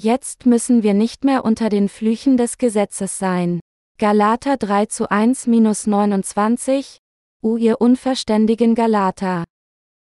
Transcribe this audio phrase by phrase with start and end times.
[0.00, 3.58] Jetzt müssen wir nicht mehr unter den Flüchen des Gesetzes sein.
[3.98, 6.98] Galater 3 zu 1 minus 29,
[7.42, 9.42] U ihr unverständigen Galater.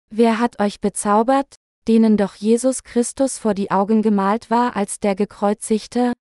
[0.09, 1.55] Wer hat euch bezaubert,
[1.89, 6.13] denen doch Jesus Christus vor die Augen gemalt war als der Gekreuzigte?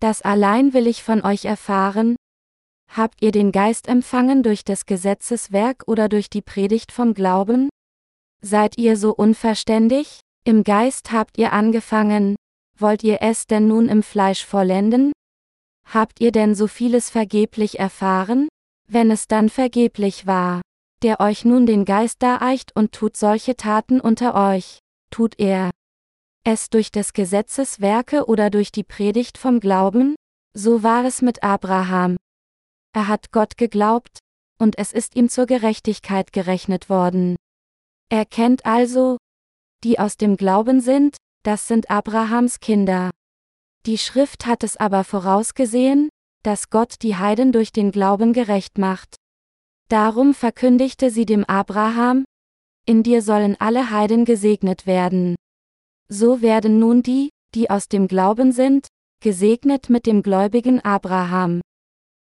[0.00, 2.16] Das allein will ich von euch erfahren.
[2.90, 7.68] Habt ihr den Geist empfangen durch des Gesetzes Werk oder durch die Predigt vom Glauben?
[8.42, 10.18] Seid ihr so unverständig?
[10.42, 12.34] Im Geist habt ihr angefangen,
[12.80, 15.12] wollt ihr es denn nun im Fleisch vollenden?
[15.86, 18.48] Habt ihr denn so vieles vergeblich erfahren?
[18.88, 20.62] Wenn es dann vergeblich war,
[21.02, 24.80] der euch nun den Geist dareicht und tut solche Taten unter euch,
[25.10, 25.70] tut er
[26.44, 30.14] es durch des Gesetzes Werke oder durch die Predigt vom Glauben?
[30.54, 32.16] So war es mit Abraham.
[32.92, 34.20] Er hat Gott geglaubt,
[34.58, 37.36] und es ist ihm zur Gerechtigkeit gerechnet worden.
[38.08, 39.18] Er kennt also,
[39.84, 41.16] die aus dem Glauben sind,
[41.46, 43.10] das sind Abrahams Kinder.
[43.86, 46.08] Die Schrift hat es aber vorausgesehen,
[46.42, 49.14] dass Gott die Heiden durch den Glauben gerecht macht.
[49.88, 52.24] Darum verkündigte sie dem Abraham,
[52.84, 55.36] in dir sollen alle Heiden gesegnet werden.
[56.08, 58.88] So werden nun die, die aus dem Glauben sind,
[59.22, 61.60] gesegnet mit dem gläubigen Abraham.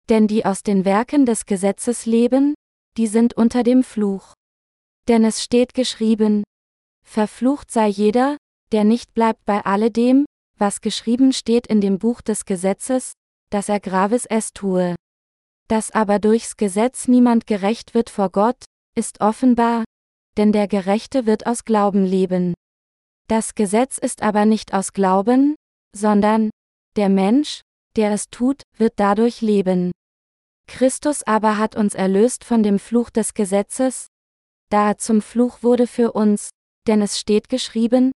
[0.08, 2.56] Denn die aus den Werken des Gesetzes leben,
[2.96, 4.34] die sind unter dem Fluch.
[5.10, 6.44] Denn es steht geschrieben,
[7.06, 8.38] Verflucht sei jeder,
[8.72, 10.26] der nicht bleibt bei alledem,
[10.58, 13.14] was geschrieben steht in dem Buch des Gesetzes,
[13.50, 14.96] dass er Graves es tue.
[15.68, 19.84] Dass aber durchs Gesetz niemand gerecht wird vor Gott, ist offenbar,
[20.38, 22.54] denn der Gerechte wird aus Glauben leben.
[23.28, 25.56] Das Gesetz ist aber nicht aus Glauben,
[25.96, 26.50] sondern,
[26.96, 27.62] der Mensch,
[27.96, 29.92] der es tut, wird dadurch leben.
[30.68, 34.08] Christus aber hat uns erlöst von dem Fluch des Gesetzes,
[34.70, 36.50] da er zum Fluch wurde für uns,
[36.88, 38.12] denn es steht geschrieben,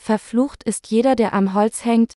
[0.00, 2.14] Verflucht ist jeder, der am Holz hängt,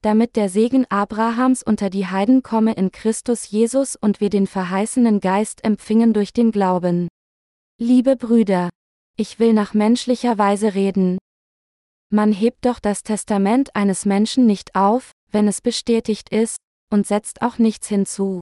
[0.00, 5.18] damit der Segen Abrahams unter die Heiden komme in Christus Jesus und wir den verheißenen
[5.18, 7.08] Geist empfingen durch den Glauben.
[7.80, 8.70] Liebe Brüder,
[9.16, 11.18] ich will nach menschlicher Weise reden.
[12.10, 16.58] Man hebt doch das Testament eines Menschen nicht auf, wenn es bestätigt ist,
[16.92, 18.40] und setzt auch nichts hinzu.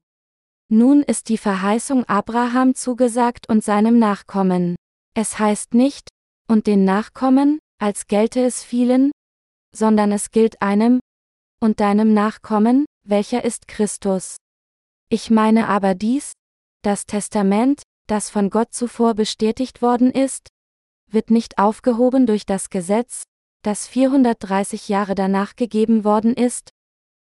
[0.68, 4.76] Nun ist die Verheißung Abraham zugesagt und seinem Nachkommen.
[5.14, 6.10] Es heißt nicht,
[6.48, 9.10] und den Nachkommen, als gelte es vielen,
[9.74, 11.00] sondern es gilt einem,
[11.60, 14.36] und deinem Nachkommen, welcher ist Christus.
[15.08, 16.32] Ich meine aber dies,
[16.82, 20.48] das Testament, das von Gott zuvor bestätigt worden ist,
[21.10, 23.22] wird nicht aufgehoben durch das Gesetz,
[23.62, 26.70] das 430 Jahre danach gegeben worden ist,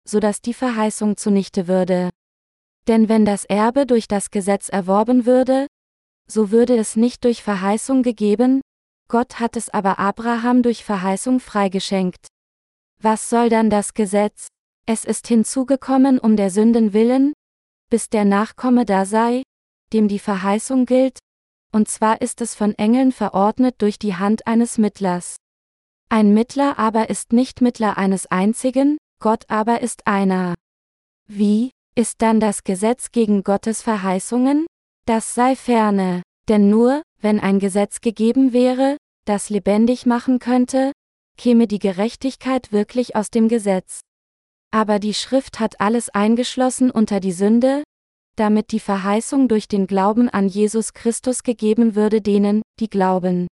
[0.09, 2.11] so dass die Verheißung zunichte würde.
[2.89, 5.67] Denn wenn das Erbe durch das Gesetz erworben würde,
[6.27, 8.63] so würde es nicht durch Verheißung gegeben,
[9.11, 12.29] Gott hat es aber Abraham durch Verheißung freigeschenkt.
[13.03, 14.47] Was soll dann das Gesetz?
[14.87, 17.33] Es ist hinzugekommen um der Sünden willen,
[17.91, 19.43] bis der Nachkomme da sei,
[19.93, 21.19] dem die Verheißung gilt,
[21.73, 25.37] und zwar ist es von Engeln verordnet durch die Hand eines Mittlers.
[26.09, 30.55] Ein Mittler aber ist nicht Mittler eines einzigen, Gott aber ist einer.
[31.27, 34.67] Wie, ist dann das Gesetz gegen Gottes Verheißungen?
[35.05, 40.93] Das sei ferne, denn nur, wenn ein Gesetz gegeben wäre, das lebendig machen könnte,
[41.37, 44.01] käme die Gerechtigkeit wirklich aus dem Gesetz.
[44.73, 47.83] Aber die Schrift hat alles eingeschlossen unter die Sünde,
[48.37, 53.49] damit die Verheißung durch den Glauben an Jesus Christus gegeben würde denen, die glauben.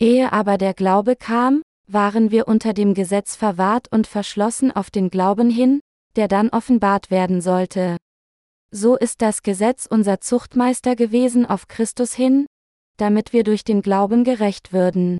[0.00, 5.10] Ehe aber der Glaube kam, waren wir unter dem Gesetz verwahrt und verschlossen auf den
[5.10, 5.80] Glauben hin,
[6.16, 7.96] der dann offenbart werden sollte.
[8.70, 12.46] So ist das Gesetz unser Zuchtmeister gewesen auf Christus hin,
[12.98, 15.18] damit wir durch den Glauben gerecht würden.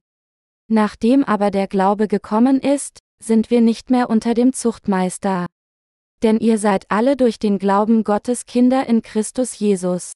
[0.71, 5.47] Nachdem aber der Glaube gekommen ist, sind wir nicht mehr unter dem Zuchtmeister.
[6.23, 10.13] Denn ihr seid alle durch den Glauben Gottes Kinder in Christus Jesus.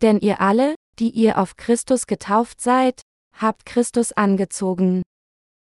[0.00, 3.02] Denn ihr alle, die ihr auf Christus getauft seid,
[3.32, 5.02] habt Christus angezogen.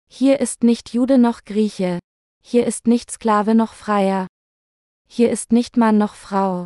[0.09, 1.99] Hier ist nicht Jude noch Grieche,
[2.43, 4.29] hier ist nicht Sklave noch Freier,
[5.09, 6.65] hier ist nicht Mann noch Frau.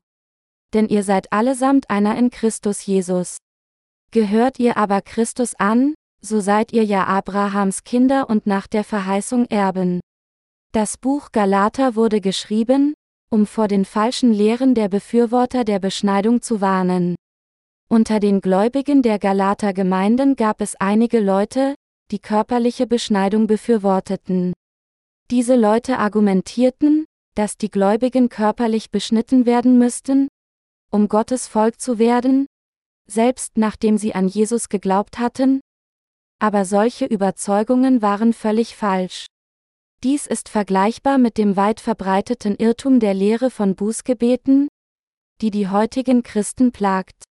[0.73, 3.39] Denn ihr seid allesamt einer in Christus Jesus.
[4.12, 9.47] Gehört ihr aber Christus an, so seid ihr ja Abrahams Kinder und nach der Verheißung
[9.47, 10.01] Erben.
[10.73, 12.95] Das Buch Galater wurde geschrieben,
[13.31, 17.15] um vor den falschen Lehren der Befürworter der Beschneidung zu warnen.
[17.89, 21.75] Unter den Gläubigen der Galater Gemeinden gab es einige Leute,
[22.11, 24.53] die körperliche Beschneidung befürworteten.
[25.31, 27.05] Diese Leute argumentierten,
[27.37, 30.27] dass die Gläubigen körperlich beschnitten werden müssten,
[30.91, 32.47] um Gottes Volk zu werden,
[33.11, 35.61] selbst nachdem sie an Jesus geglaubt hatten?
[36.39, 39.27] Aber solche Überzeugungen waren völlig falsch.
[40.03, 44.69] Dies ist vergleichbar mit dem weit verbreiteten Irrtum der Lehre von Bußgebeten,
[45.43, 47.25] die die heutigen Christen plagt.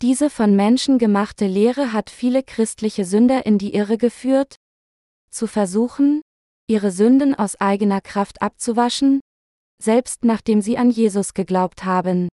[0.00, 4.56] Diese von Menschen gemachte Lehre hat viele christliche Sünder in die Irre geführt,
[5.30, 6.22] zu versuchen,
[6.68, 9.20] ihre Sünden aus eigener Kraft abzuwaschen,
[9.80, 12.28] selbst nachdem sie an Jesus geglaubt haben.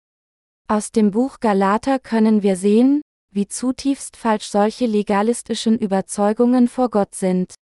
[0.69, 7.15] Aus dem Buch Galater können wir sehen, wie zutiefst falsch solche legalistischen Überzeugungen vor Gott
[7.15, 7.55] sind.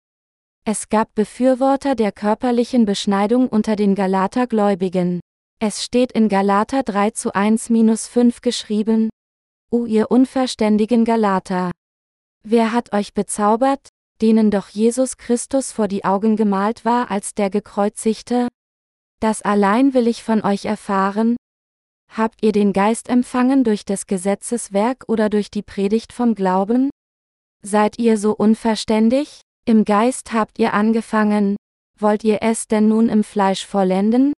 [0.64, 5.20] Es gab Befürworter der körperlichen Beschneidung unter den Galatergläubigen.
[5.60, 9.10] Es steht in Galater 3 zu 1-5 geschrieben,
[9.70, 11.72] O ihr unverständigen Galater!
[12.48, 13.90] Wer hat euch bezaubert,
[14.22, 18.48] denen doch Jesus Christus vor die Augen gemalt war als der Gekreuzigte?
[19.20, 21.36] Das allein will ich von euch erfahren.
[22.16, 26.92] Habt ihr den Geist empfangen durch des Gesetzes Werk oder durch die Predigt vom Glauben?
[27.64, 29.42] Seid ihr so unverständig?
[29.66, 31.56] Im Geist habt ihr angefangen,
[32.00, 34.34] wollt ihr es denn nun im Fleisch vollenden?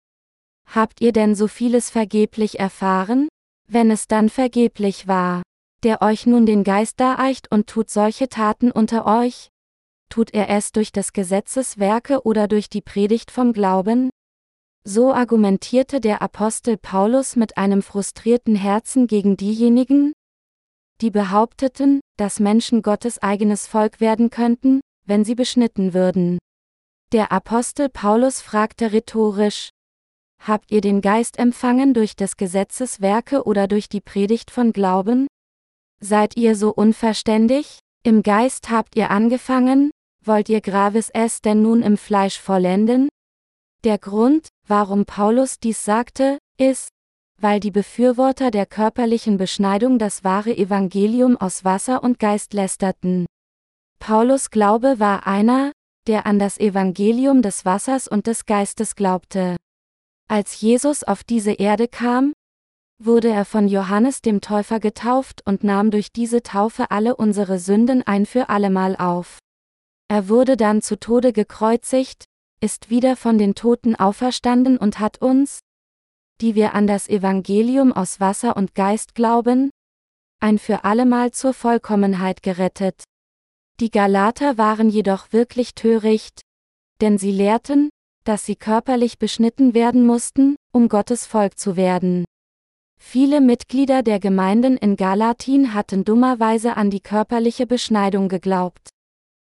[0.71, 3.27] Habt ihr denn so vieles vergeblich erfahren?
[3.67, 5.43] Wenn es dann vergeblich war,
[5.83, 9.49] der euch nun den Geist dareicht und tut solche Taten unter euch?
[10.11, 14.11] Tut er es durch des Gesetzes Werke oder durch die Predigt vom Glauben?
[14.87, 20.13] So argumentierte der Apostel Paulus mit einem frustrierten Herzen gegen diejenigen,
[21.01, 26.39] die behaupteten, dass Menschen Gottes eigenes Volk werden könnten, wenn sie beschnitten würden.
[27.13, 29.71] Der Apostel Paulus fragte rhetorisch,
[30.43, 35.27] Habt ihr den Geist empfangen durch des Gesetzes Werke oder durch die Predigt von Glauben?
[36.01, 37.79] Seid ihr so unverständig?
[38.03, 39.91] Im Geist habt ihr angefangen,
[40.23, 43.09] wollt ihr Gravis es denn nun im Fleisch vollenden?
[43.85, 46.89] Der Grund, warum Paulus dies sagte, ist,
[47.41, 53.27] weil die Befürworter der körperlichen Beschneidung das wahre Evangelium aus Wasser und Geist lästerten.
[53.99, 55.73] Paulus Glaube war einer,
[56.07, 59.57] der an das Evangelium des Wassers und des Geistes glaubte.
[60.29, 62.33] Als Jesus auf diese Erde kam,
[63.03, 68.03] wurde er von Johannes dem Täufer getauft und nahm durch diese Taufe alle unsere Sünden
[68.07, 69.39] ein für allemal auf.
[70.09, 72.25] Er wurde dann zu Tode gekreuzigt,
[72.61, 75.61] ist wieder von den Toten auferstanden und hat uns,
[76.41, 79.71] die wir an das Evangelium aus Wasser und Geist glauben,
[80.41, 83.05] ein für allemal zur Vollkommenheit gerettet.
[83.81, 86.43] Die Galater waren jedoch wirklich töricht,
[87.01, 87.91] denn sie lehrten,
[88.25, 92.25] dass sie körperlich beschnitten werden mussten, um Gottes Volk zu werden.
[93.01, 98.89] Viele Mitglieder der Gemeinden in Galatin hatten dummerweise an die körperliche Beschneidung geglaubt.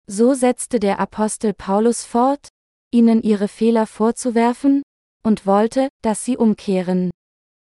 [0.05, 2.49] So setzte der Apostel Paulus fort,
[2.91, 4.83] ihnen ihre Fehler vorzuwerfen,
[5.23, 7.11] und wollte, dass sie umkehren.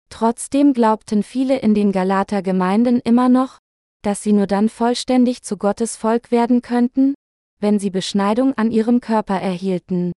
[0.09, 3.59] Trotzdem glaubten viele in den Galater Gemeinden immer noch,
[4.03, 7.15] dass sie nur dann vollständig zu Gottes Volk werden könnten,
[7.59, 10.11] wenn sie Beschneidung an ihrem Körper erhielten.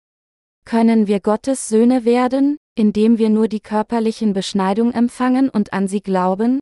[0.65, 6.01] Können wir Gottes Söhne werden, indem wir nur die körperlichen Beschneidung empfangen und an sie
[6.01, 6.59] glauben?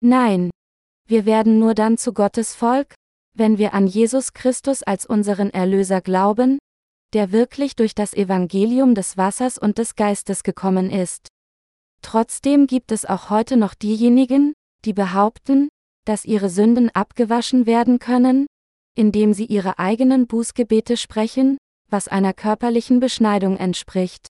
[0.00, 0.50] Nein.
[1.06, 2.94] Wir werden nur dann zu Gottes Volk,
[3.36, 6.58] wenn wir an Jesus Christus als unseren Erlöser glauben,
[7.14, 11.28] der wirklich durch das Evangelium des Wassers und des Geistes gekommen ist.
[12.02, 14.52] Trotzdem gibt es auch heute noch diejenigen,
[14.84, 15.68] die behaupten,
[16.04, 18.46] dass ihre Sünden abgewaschen werden können,
[18.94, 21.56] indem sie ihre eigenen Bußgebete sprechen,
[21.88, 24.26] was einer körperlichen Beschneidung entspricht.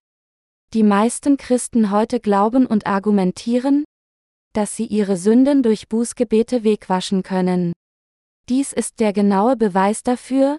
[0.72, 3.84] Die meisten Christen heute glauben und argumentieren,
[4.52, 7.72] dass sie ihre Sünden durch Bußgebete wegwaschen können.
[8.48, 10.58] Dies ist der genaue Beweis dafür,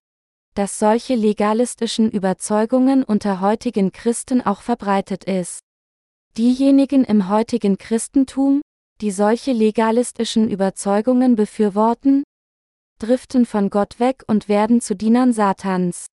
[0.55, 5.59] dass solche legalistischen Überzeugungen unter heutigen Christen auch verbreitet ist.
[6.37, 8.61] Diejenigen im heutigen Christentum,
[9.01, 12.23] die solche legalistischen Überzeugungen befürworten,
[12.99, 16.07] driften von Gott weg und werden zu Dienern Satans.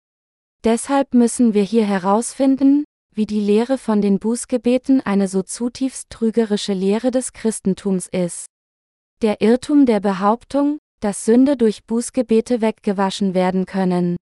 [0.62, 6.72] Deshalb müssen wir hier herausfinden, wie die Lehre von den Bußgebeten eine so zutiefst trügerische
[6.72, 8.46] Lehre des Christentums ist.
[9.22, 14.16] Der Irrtum der Behauptung, dass Sünde durch Bußgebete weggewaschen werden können.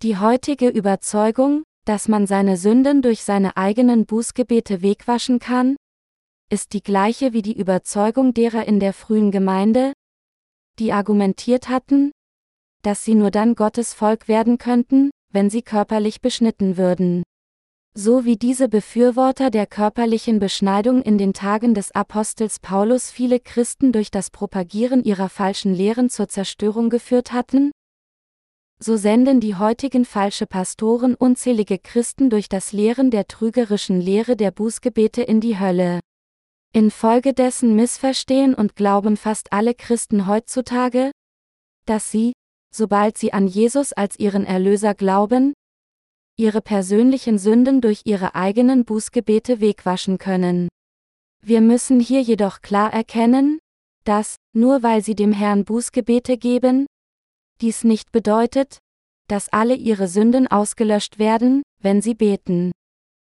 [0.00, 5.74] Die heutige Überzeugung, dass man seine Sünden durch seine eigenen Bußgebete wegwaschen kann,
[6.50, 9.92] ist die gleiche wie die Überzeugung derer in der frühen Gemeinde,
[10.78, 12.12] die argumentiert hatten,
[12.82, 17.24] dass sie nur dann Gottes Volk werden könnten, wenn sie körperlich beschnitten würden.
[17.92, 23.90] So wie diese Befürworter der körperlichen Beschneidung in den Tagen des Apostels Paulus viele Christen
[23.90, 27.72] durch das Propagieren ihrer falschen Lehren zur Zerstörung geführt hatten,
[28.80, 34.50] so senden die heutigen falsche Pastoren unzählige Christen durch das Lehren der trügerischen Lehre der
[34.50, 36.00] Bußgebete in die Hölle.
[36.72, 41.10] Infolgedessen missverstehen und glauben fast alle Christen heutzutage,
[41.86, 42.32] dass sie,
[42.74, 45.54] sobald sie an Jesus als ihren Erlöser glauben,
[46.36, 50.68] ihre persönlichen Sünden durch ihre eigenen Bußgebete wegwaschen können.
[51.42, 53.58] Wir müssen hier jedoch klar erkennen,
[54.04, 56.86] dass, nur weil sie dem Herrn Bußgebete geben,
[57.60, 58.78] dies nicht bedeutet,
[59.28, 62.72] dass alle ihre Sünden ausgelöscht werden, wenn sie beten.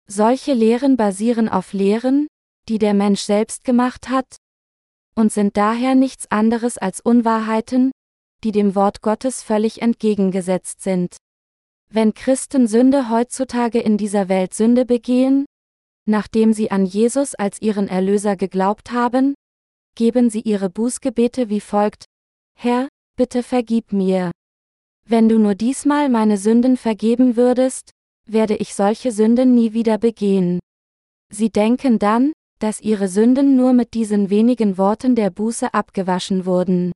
[0.08, 2.26] Solche Lehren basieren auf Lehren,
[2.68, 4.36] die der Mensch selbst gemacht hat,
[5.14, 7.92] und sind daher nichts anderes als Unwahrheiten,
[8.44, 11.16] die dem Wort Gottes völlig entgegengesetzt sind.
[11.90, 15.44] Wenn Christen Sünde heutzutage in dieser Welt Sünde begehen,
[16.06, 19.34] nachdem sie an Jesus als ihren Erlöser geglaubt haben,
[19.94, 22.06] geben sie ihre Bußgebete wie folgt,
[22.58, 24.30] Herr, bitte vergib mir.
[25.08, 27.90] Wenn du nur diesmal meine Sünden vergeben würdest,
[28.26, 30.60] werde ich solche Sünden nie wieder begehen.
[31.32, 36.92] Sie denken dann, dass ihre Sünden nur mit diesen wenigen Worten der Buße abgewaschen wurden.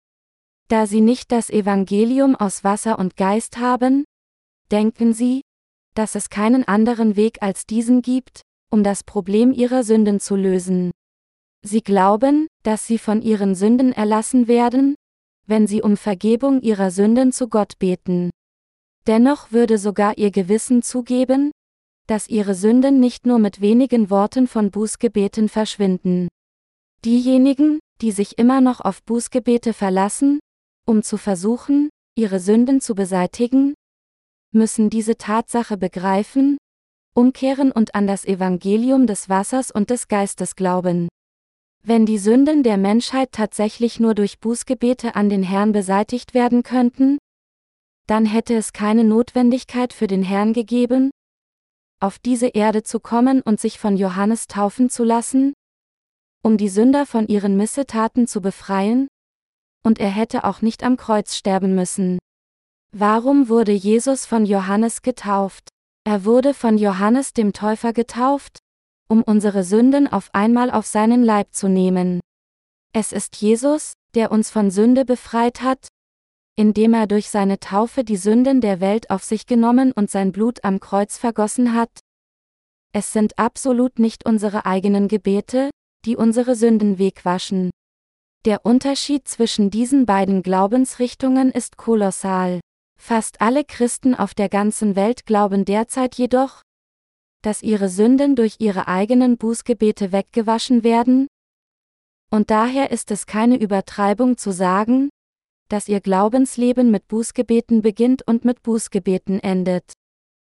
[0.69, 4.05] Da sie nicht das Evangelium aus Wasser und Geist haben,
[4.71, 5.43] denken sie,
[5.95, 10.91] dass es keinen anderen Weg als diesen gibt, um das Problem ihrer Sünden zu lösen.
[11.63, 14.95] Sie glauben, dass sie von ihren Sünden erlassen werden,
[15.47, 18.31] wenn sie um Vergebung ihrer Sünden zu Gott beten.
[19.07, 21.53] Dennoch würde sogar ihr Gewissen zugeben,
[22.07, 26.29] dass ihre Sünden nicht nur mit wenigen Worten von Bußgebeten verschwinden.
[27.05, 30.41] Diejenigen, die sich immer noch auf Bußgebete verlassen,
[30.87, 33.75] um zu versuchen, ihre Sünden zu beseitigen,
[34.53, 36.59] müssen diese Tatsache begreifen,
[37.15, 41.09] umkehren und an das Evangelium des Wassers und des Geistes glauben.
[41.89, 47.17] Wenn die Sünden der Menschheit tatsächlich nur durch Bußgebete an den Herrn beseitigt werden könnten,
[48.09, 51.13] dann hätte es keine Notwendigkeit für den Herrn gegeben,
[52.01, 55.53] auf diese Erde zu kommen und sich von Johannes taufen zu lassen,
[56.43, 59.07] um die Sünder von ihren Missetaten zu befreien,
[59.85, 62.19] und er hätte auch nicht am Kreuz sterben müssen.
[62.91, 65.69] Warum wurde Jesus von Johannes getauft?
[66.03, 68.59] Er wurde von Johannes dem Täufer getauft,
[69.09, 72.21] um unsere Sünden auf einmal auf seinen Leib zu nehmen.
[72.93, 75.89] Es ist Jesus, der uns von Sünde befreit hat,
[76.57, 80.65] indem er durch seine Taufe die Sünden der Welt auf sich genommen und sein Blut
[80.65, 81.91] am Kreuz vergossen hat?
[82.93, 85.71] Es sind absolut nicht unsere eigenen Gebete,
[86.07, 87.71] die unsere Sünden wegwaschen.
[88.47, 92.61] Der Unterschied zwischen diesen beiden Glaubensrichtungen ist kolossal.
[92.99, 96.63] Fast alle Christen auf der ganzen Welt glauben derzeit jedoch,
[97.43, 101.29] dass ihre Sünden durch ihre eigenen Bußgebete weggewaschen werden?
[102.31, 105.11] Und daher ist es keine Übertreibung zu sagen,
[105.69, 109.93] dass ihr Glaubensleben mit Bußgebeten beginnt und mit Bußgebeten endet.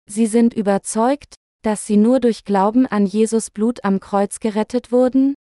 [0.08, 5.36] Sie sind überzeugt, dass sie nur durch Glauben an Jesus Blut am Kreuz gerettet wurden?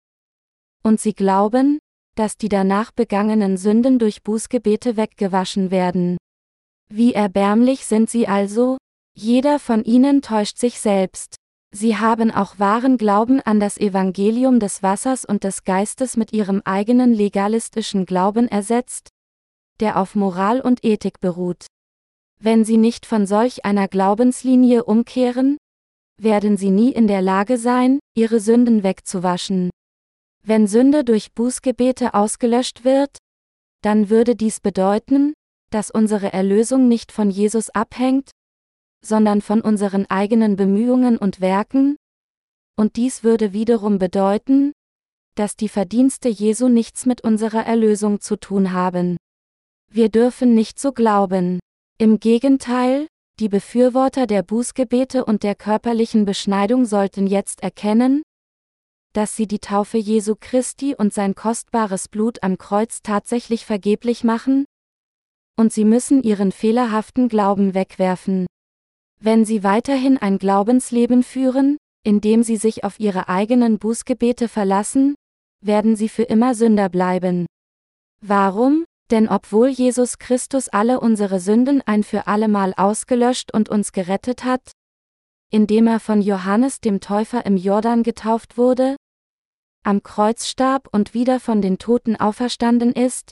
[0.84, 1.79] Und sie glauben,
[2.15, 6.17] dass die danach begangenen Sünden durch Bußgebete weggewaschen werden.
[6.89, 8.77] Wie erbärmlich sind sie also?
[9.19, 11.38] Jeder von ihnen täuscht sich selbst.
[11.74, 16.62] Sie haben auch wahren Glauben an das Evangelium des Wassers und des Geistes mit ihrem
[16.65, 19.09] eigenen legalistischen Glauben ersetzt,
[19.79, 21.65] der auf Moral und Ethik beruht.
[22.39, 25.57] Wenn sie nicht von solch einer Glaubenslinie umkehren,
[26.21, 29.71] werden sie nie in der Lage sein, ihre Sünden wegzuwaschen.
[30.43, 33.17] Wenn Sünde durch Bußgebete ausgelöscht wird,
[33.81, 35.33] dann würde dies bedeuten,
[35.71, 38.29] dass unsere Erlösung nicht von Jesus abhängt,
[39.03, 41.97] sondern von unseren eigenen Bemühungen und Werken,
[42.79, 44.71] und dies würde wiederum bedeuten,
[45.35, 49.17] dass die Verdienste Jesu nichts mit unserer Erlösung zu tun haben.
[49.91, 51.59] Wir dürfen nicht so glauben.
[51.97, 53.07] Im Gegenteil,
[53.39, 58.23] die Befürworter der Bußgebete und der körperlichen Beschneidung sollten jetzt erkennen,
[59.13, 64.65] dass sie die Taufe Jesu Christi und sein kostbares Blut am Kreuz tatsächlich vergeblich machen?
[65.55, 68.45] Und sie müssen ihren fehlerhaften Glauben wegwerfen.
[69.19, 75.15] Wenn sie weiterhin ein Glaubensleben führen, indem sie sich auf ihre eigenen Bußgebete verlassen,
[75.62, 77.45] werden sie für immer Sünder bleiben.
[78.21, 78.86] Warum?
[79.09, 84.71] Denn obwohl Jesus Christus alle unsere Sünden ein für allemal ausgelöscht und uns gerettet hat,
[85.50, 88.97] indem er von Johannes dem Täufer im Jordan getauft wurde,
[89.83, 93.31] am Kreuz starb und wieder von den Toten auferstanden ist,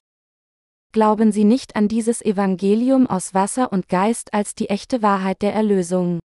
[0.96, 5.54] glauben sie nicht an dieses Evangelium aus Wasser und Geist als die echte Wahrheit der
[5.54, 6.22] Erlösung.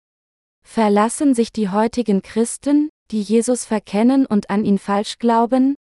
[0.66, 5.76] Verlassen sich die heutigen Christen, die Jesus verkennen und an ihn falsch glauben,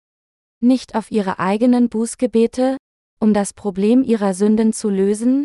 [0.63, 2.77] nicht auf ihre eigenen Bußgebete,
[3.19, 5.43] um das Problem ihrer Sünden zu lösen?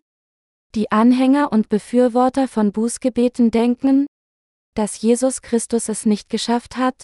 [0.75, 4.07] Die Anhänger und Befürworter von Bußgebeten denken,
[4.75, 7.03] dass Jesus Christus es nicht geschafft hat,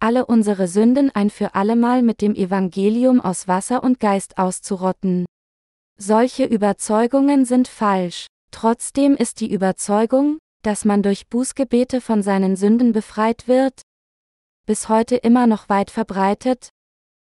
[0.00, 5.24] alle unsere Sünden ein für allemal mit dem Evangelium aus Wasser und Geist auszurotten.
[5.96, 8.26] Solche Überzeugungen sind falsch.
[8.50, 13.82] Trotzdem ist die Überzeugung, dass man durch Bußgebete von seinen Sünden befreit wird?
[14.66, 16.70] Bis heute immer noch weit verbreitet?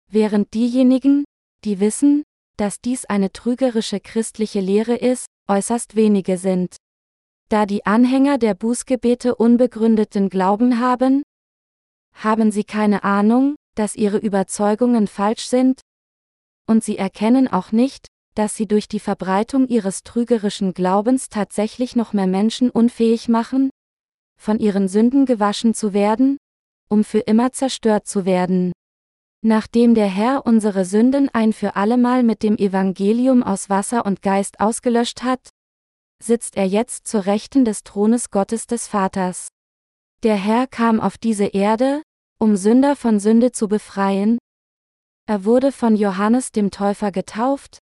[0.10, 1.26] Während diejenigen,
[1.64, 2.24] die wissen,
[2.58, 6.78] dass dies eine trügerische christliche Lehre ist, äußerst wenige sind.
[7.50, 11.24] Da die Anhänger der Bußgebete unbegründeten Glauben haben,
[12.14, 15.82] haben sie keine Ahnung, dass ihre Überzeugungen falsch sind?
[16.66, 22.14] Und sie erkennen auch nicht, dass sie durch die Verbreitung ihres trügerischen Glaubens tatsächlich noch
[22.14, 23.70] mehr Menschen unfähig machen,
[24.38, 26.38] von ihren Sünden gewaschen zu werden,
[26.90, 28.74] um für immer zerstört zu werden.
[29.42, 34.60] Nachdem der Herr unsere Sünden ein für allemal mit dem Evangelium aus Wasser und Geist
[34.60, 35.50] ausgelöscht hat,
[36.22, 39.50] sitzt er jetzt zur Rechten des Thrones Gottes des Vaters.
[40.24, 42.02] Der Herr kam auf diese Erde,
[42.40, 44.40] um Sünder von Sünde zu befreien.
[45.28, 47.80] Er wurde von Johannes dem Täufer getauft,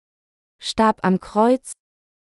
[0.60, 1.74] starb am Kreuz,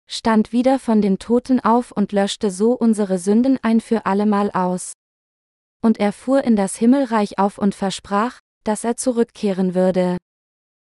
[0.07, 4.93] stand wieder von den Toten auf und löschte so unsere Sünden ein für allemal aus.
[5.81, 10.17] Und er fuhr in das Himmelreich auf und versprach, dass er zurückkehren würde.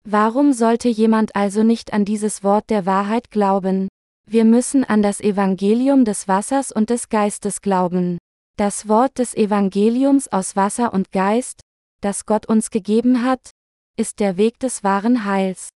[0.03, 3.87] Warum sollte jemand also nicht an dieses Wort der Wahrheit glauben?
[4.27, 8.17] Wir müssen an das Evangelium des Wassers und des Geistes glauben.
[8.57, 11.61] Das Wort des Evangeliums aus Wasser und Geist,
[12.01, 13.51] das Gott uns gegeben hat,
[13.97, 15.69] ist der Weg des wahren Heils.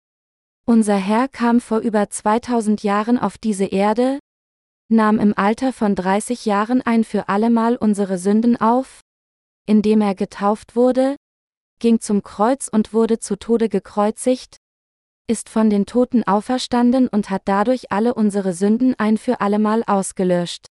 [0.68, 4.18] Unser Herr kam vor über 2000 Jahren auf diese Erde,
[4.90, 9.02] nahm im Alter von 30 Jahren ein für allemal unsere Sünden auf,
[9.68, 11.18] indem er getauft wurde,
[11.80, 14.58] ging zum Kreuz und wurde zu Tode gekreuzigt,
[15.28, 20.66] ist von den Toten auferstanden und hat dadurch alle unsere Sünden ein für allemal ausgelöscht.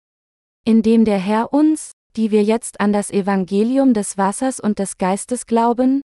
[0.64, 5.46] Indem der Herr uns, die wir jetzt an das Evangelium des Wassers und des Geistes
[5.46, 6.00] glauben,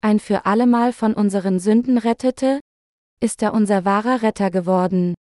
[0.00, 2.60] ein für allemal von unseren Sünden rettete,
[3.20, 5.14] ist er unser wahrer Retter geworden.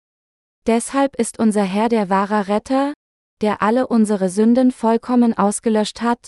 [0.68, 2.94] Deshalb ist unser Herr der wahre Retter,
[3.42, 6.28] der alle unsere Sünden vollkommen ausgelöscht hat,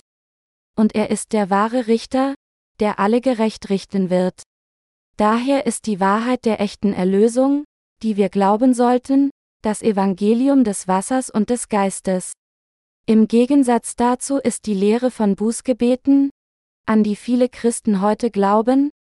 [0.75, 2.35] und er ist der wahre Richter,
[2.79, 4.43] der alle gerecht richten wird.
[5.17, 7.65] Daher ist die Wahrheit der echten Erlösung,
[8.01, 9.29] die wir glauben sollten,
[9.61, 12.31] das Evangelium des Wassers und des Geistes.
[13.05, 16.29] Im Gegensatz dazu ist die Lehre von Bußgebeten,
[16.85, 18.91] an die viele Christen heute glauben,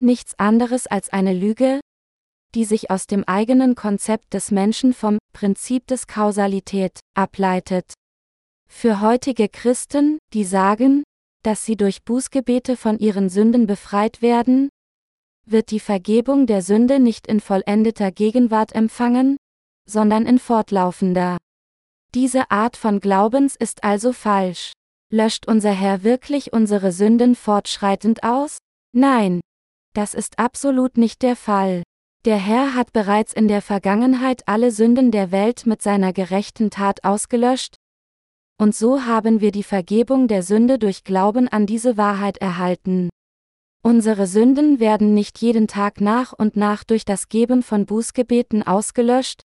[0.00, 1.80] nichts anderes als eine Lüge,
[2.54, 7.92] die sich aus dem eigenen Konzept des Menschen vom Prinzip des Kausalität ableitet.
[8.68, 11.02] Für heutige Christen, die sagen,
[11.42, 14.68] dass sie durch Bußgebete von ihren Sünden befreit werden,
[15.46, 19.36] wird die Vergebung der Sünde nicht in vollendeter Gegenwart empfangen,
[19.88, 21.38] sondern in fortlaufender.
[22.14, 24.72] Diese Art von Glaubens ist also falsch.
[25.12, 28.58] Löscht unser Herr wirklich unsere Sünden fortschreitend aus?
[28.92, 29.40] Nein.
[29.94, 31.82] Das ist absolut nicht der Fall.
[32.26, 37.04] Der Herr hat bereits in der Vergangenheit alle Sünden der Welt mit seiner gerechten Tat
[37.04, 37.76] ausgelöscht,
[38.58, 43.10] und so haben wir die Vergebung der Sünde durch Glauben an diese Wahrheit erhalten.
[43.84, 49.42] Unsere Sünden werden nicht jeden Tag nach und nach durch das Geben von Bußgebeten ausgelöscht,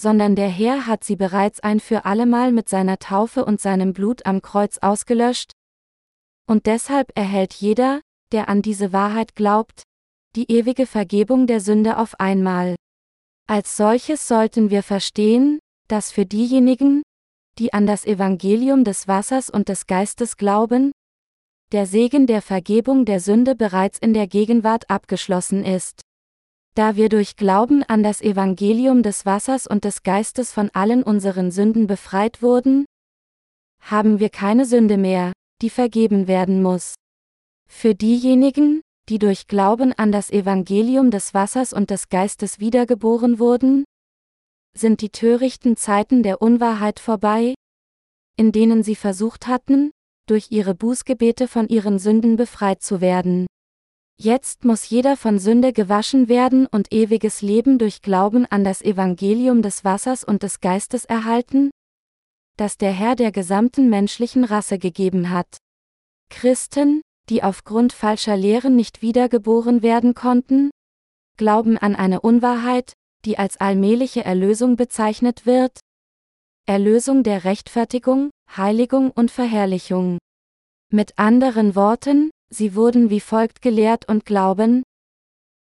[0.00, 4.24] sondern der Herr hat sie bereits ein für allemal mit seiner Taufe und seinem Blut
[4.24, 5.52] am Kreuz ausgelöscht.
[6.46, 8.00] Und deshalb erhält jeder,
[8.32, 9.82] der an diese Wahrheit glaubt,
[10.38, 12.76] die ewige Vergebung der Sünde auf einmal.
[13.48, 17.02] Als solches sollten wir verstehen, dass für diejenigen,
[17.58, 20.92] die an das Evangelium des Wassers und des Geistes glauben,
[21.72, 26.02] der Segen der Vergebung der Sünde bereits in der Gegenwart abgeschlossen ist.
[26.76, 31.50] Da wir durch Glauben an das Evangelium des Wassers und des Geistes von allen unseren
[31.50, 32.84] Sünden befreit wurden,
[33.80, 36.94] haben wir keine Sünde mehr, die vergeben werden muss.
[37.68, 43.84] Für diejenigen, die durch Glauben an das Evangelium des Wassers und des Geistes wiedergeboren wurden,
[44.76, 47.54] sind die törichten Zeiten der Unwahrheit vorbei,
[48.36, 49.90] in denen sie versucht hatten,
[50.26, 53.46] durch ihre Bußgebete von ihren Sünden befreit zu werden.
[54.20, 59.62] Jetzt muss jeder von Sünde gewaschen werden und ewiges Leben durch Glauben an das Evangelium
[59.62, 61.70] des Wassers und des Geistes erhalten,
[62.56, 65.58] das der Herr der gesamten menschlichen Rasse gegeben hat.
[66.30, 70.70] Christen, die aufgrund falscher Lehren nicht wiedergeboren werden konnten,
[71.36, 72.92] glauben an eine Unwahrheit,
[73.24, 75.80] die als allmähliche Erlösung bezeichnet wird,
[76.66, 80.18] Erlösung der Rechtfertigung, Heiligung und Verherrlichung.
[80.90, 84.82] Mit anderen Worten, sie wurden wie folgt gelehrt und glauben,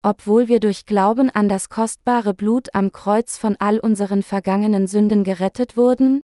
[0.03, 5.23] obwohl wir durch Glauben an das kostbare Blut am Kreuz von all unseren vergangenen Sünden
[5.23, 6.21] gerettet wurden,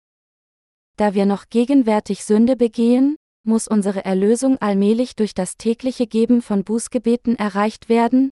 [0.98, 6.64] da wir noch gegenwärtig Sünde begehen, muss unsere Erlösung allmählich durch das tägliche Geben von
[6.64, 8.32] Bußgebeten erreicht werden,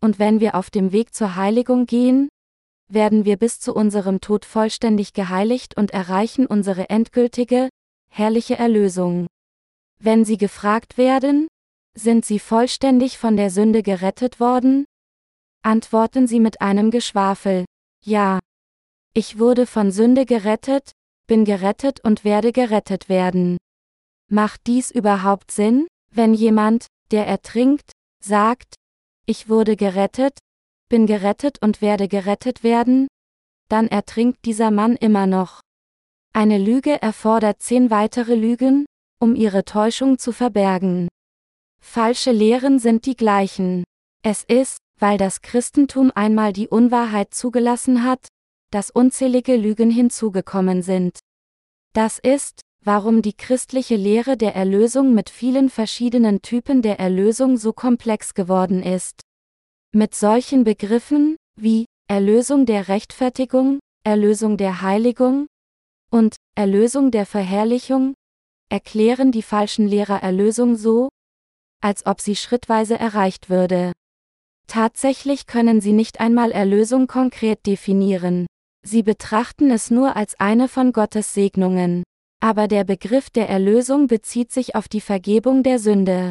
[0.00, 2.28] und wenn wir auf dem Weg zur Heiligung gehen,
[2.88, 7.68] werden wir bis zu unserem Tod vollständig geheiligt und erreichen unsere endgültige,
[8.10, 9.26] herrliche Erlösung.
[10.00, 11.48] Wenn Sie gefragt werden,
[11.94, 14.84] sind Sie vollständig von der Sünde gerettet worden?
[15.62, 17.64] Antworten Sie mit einem Geschwafel.
[18.04, 18.38] Ja.
[19.14, 20.92] Ich wurde von Sünde gerettet,
[21.26, 23.58] bin gerettet und werde gerettet werden.
[24.30, 28.74] Macht dies überhaupt Sinn, wenn jemand, der ertrinkt, sagt,
[29.26, 30.38] ich wurde gerettet,
[30.88, 33.08] bin gerettet und werde gerettet werden?
[33.68, 35.60] Dann ertrinkt dieser Mann immer noch.
[36.34, 38.86] Eine Lüge erfordert zehn weitere Lügen,
[39.18, 41.08] um ihre Täuschung zu verbergen.
[41.80, 43.84] Falsche Lehren sind die gleichen.
[44.22, 48.28] Es ist, weil das Christentum einmal die Unwahrheit zugelassen hat,
[48.70, 51.18] dass unzählige Lügen hinzugekommen sind.
[51.94, 57.72] Das ist, warum die christliche Lehre der Erlösung mit vielen verschiedenen Typen der Erlösung so
[57.72, 59.20] komplex geworden ist.
[59.92, 65.46] Mit solchen Begriffen, wie Erlösung der Rechtfertigung, Erlösung der Heiligung
[66.10, 68.14] und Erlösung der Verherrlichung,
[68.70, 71.08] erklären die falschen Lehrer Erlösung so,
[71.82, 73.92] als ob sie schrittweise erreicht würde.
[74.66, 78.46] Tatsächlich können sie nicht einmal Erlösung konkret definieren.
[78.86, 82.04] Sie betrachten es nur als eine von Gottes Segnungen.
[82.40, 86.30] Aber der Begriff der Erlösung bezieht sich auf die Vergebung der Sünde.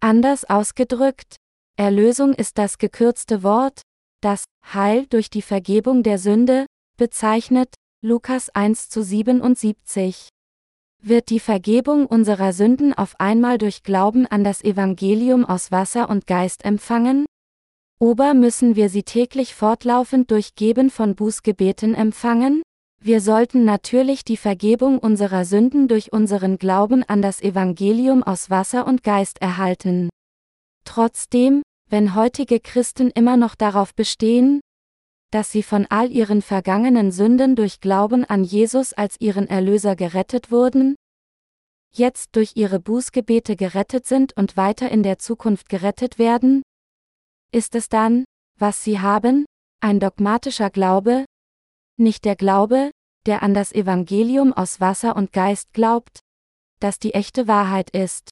[0.00, 1.36] Anders ausgedrückt,
[1.76, 3.82] Erlösung ist das gekürzte Wort,
[4.22, 10.28] das Heil durch die Vergebung der Sünde bezeichnet, Lukas 1 zu 77.
[11.02, 16.26] Wird die Vergebung unserer Sünden auf einmal durch Glauben an das Evangelium aus Wasser und
[16.26, 17.26] Geist empfangen?
[18.00, 22.62] Ober müssen wir sie täglich fortlaufend durch Geben von Bußgebeten empfangen?
[23.06, 28.84] Wir sollten natürlich die Vergebung unserer Sünden durch unseren Glauben an das Evangelium aus Wasser
[28.84, 30.10] und Geist erhalten.
[30.84, 34.60] Trotzdem, wenn heutige Christen immer noch darauf bestehen,
[35.30, 40.50] dass sie von all ihren vergangenen Sünden durch Glauben an Jesus als ihren Erlöser gerettet
[40.50, 40.96] wurden,
[41.92, 46.62] jetzt durch ihre Bußgebete gerettet sind und weiter in der Zukunft gerettet werden?
[47.52, 48.24] Ist es dann,
[48.58, 49.46] was sie haben,
[49.80, 51.24] ein dogmatischer Glaube?
[51.98, 52.90] Nicht der Glaube,
[53.26, 56.20] der an das Evangelium aus Wasser und Geist glaubt,
[56.80, 58.30] das die echte Wahrheit ist.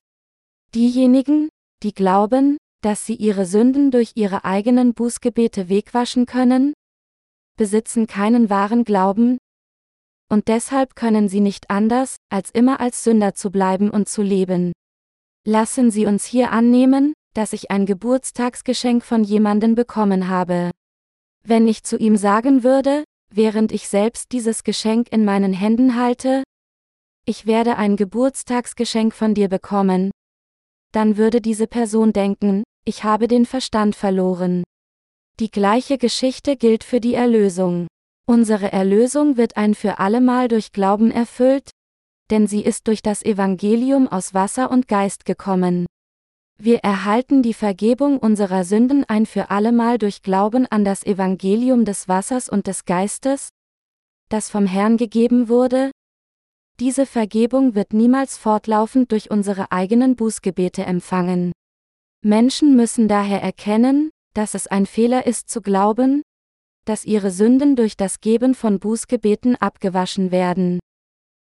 [0.74, 1.48] Diejenigen,
[1.82, 6.74] die glauben, dass sie ihre Sünden durch ihre eigenen Bußgebete wegwaschen können,
[7.56, 9.38] besitzen keinen wahren Glauben,
[10.30, 14.72] und deshalb können sie nicht anders, als immer als Sünder zu bleiben und zu leben.
[15.46, 20.70] Lassen Sie uns hier annehmen, dass ich ein Geburtstagsgeschenk von jemanden bekommen habe.
[21.46, 23.04] Wenn ich zu ihm sagen würde,
[23.36, 26.44] während ich selbst dieses Geschenk in meinen Händen halte,
[27.26, 30.10] ich werde ein Geburtstagsgeschenk von dir bekommen,
[30.92, 34.62] dann würde diese Person denken, ich habe den Verstand verloren.
[35.40, 37.88] Die gleiche Geschichte gilt für die Erlösung.
[38.26, 41.70] Unsere Erlösung wird ein für allemal durch Glauben erfüllt,
[42.30, 45.86] denn sie ist durch das Evangelium aus Wasser und Geist gekommen.
[46.58, 52.08] Wir erhalten die Vergebung unserer Sünden ein für allemal durch Glauben an das Evangelium des
[52.08, 53.48] Wassers und des Geistes,
[54.28, 55.90] das vom Herrn gegeben wurde.
[56.80, 61.52] Diese Vergebung wird niemals fortlaufend durch unsere eigenen Bußgebete empfangen.
[62.22, 66.22] Menschen müssen daher erkennen, dass es ein Fehler ist zu glauben,
[66.84, 70.80] dass ihre Sünden durch das Geben von Bußgebeten abgewaschen werden.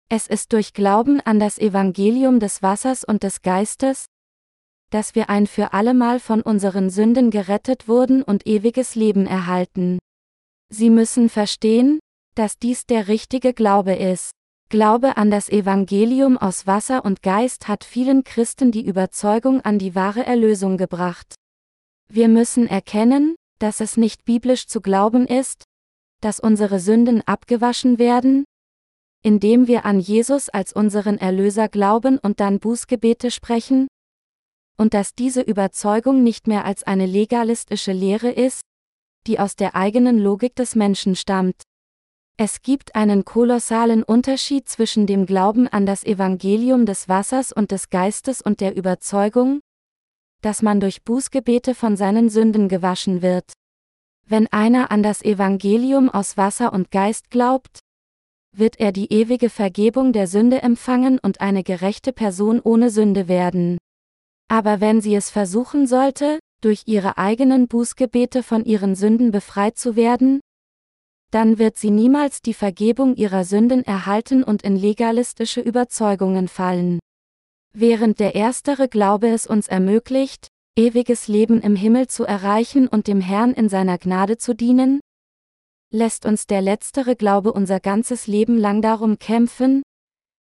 [0.08, 4.06] Es ist durch Glauben an das Evangelium des Wassers und des Geistes,
[4.90, 9.98] dass wir ein für allemal von unseren Sünden gerettet wurden und ewiges Leben erhalten.
[10.70, 11.98] Sie müssen verstehen,
[12.34, 14.32] dass dies der richtige Glaube ist.
[14.70, 19.94] Glaube an das Evangelium aus Wasser und Geist hat vielen Christen die Überzeugung an die
[19.94, 21.34] wahre Erlösung gebracht.
[22.10, 25.64] Wir müssen erkennen, dass es nicht biblisch zu glauben ist,
[26.20, 28.44] dass unsere Sünden abgewaschen werden,
[29.22, 33.88] indem wir an Jesus als unseren Erlöser glauben und dann Bußgebete sprechen,
[34.78, 38.62] und dass diese Überzeugung nicht mehr als eine legalistische Lehre ist,
[39.26, 41.62] die aus der eigenen Logik des Menschen stammt.
[42.38, 47.90] Es gibt einen kolossalen Unterschied zwischen dem Glauben an das Evangelium des Wassers und des
[47.90, 49.60] Geistes und der Überzeugung,
[50.40, 53.52] dass man durch Bußgebete von seinen Sünden gewaschen wird.
[54.24, 57.80] Wenn einer an das Evangelium aus Wasser und Geist glaubt,
[58.54, 63.78] wird er die ewige Vergebung der Sünde empfangen und eine gerechte Person ohne Sünde werden.
[64.48, 69.94] Aber wenn sie es versuchen sollte, durch ihre eigenen Bußgebete von ihren Sünden befreit zu
[69.94, 70.40] werden,
[71.30, 76.98] dann wird sie niemals die Vergebung ihrer Sünden erhalten und in legalistische Überzeugungen fallen.
[77.74, 83.20] Während der erstere Glaube es uns ermöglicht, ewiges Leben im Himmel zu erreichen und dem
[83.20, 85.00] Herrn in seiner Gnade zu dienen,
[85.90, 89.82] lässt uns der letztere Glaube unser ganzes Leben lang darum kämpfen,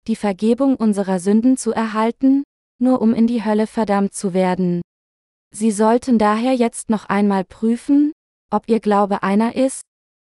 [0.08, 2.44] die Vergebung unserer Sünden zu erhalten,
[2.80, 4.82] nur um in die Hölle verdammt zu werden.
[5.52, 8.12] Sie sollten daher jetzt noch einmal prüfen,
[8.52, 9.82] ob Ihr Glaube einer ist,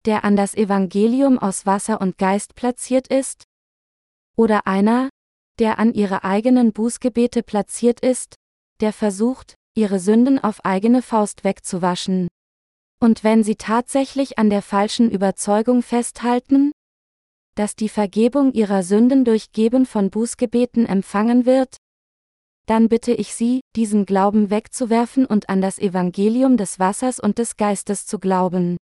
[0.05, 3.43] der an das Evangelium aus Wasser und Geist platziert ist,
[4.35, 5.09] oder einer,
[5.59, 8.35] der an Ihre eigenen Bußgebete platziert ist,
[8.79, 12.27] der versucht, Ihre Sünden auf eigene Faust wegzuwaschen.
[12.99, 16.71] Und wenn Sie tatsächlich an der falschen Überzeugung festhalten,
[17.55, 21.77] dass die Vergebung Ihrer Sünden durch Geben von Bußgebeten empfangen wird,
[22.71, 27.57] dann bitte ich Sie, diesen Glauben wegzuwerfen und an das Evangelium des Wassers und des
[27.57, 28.77] Geistes zu glauben.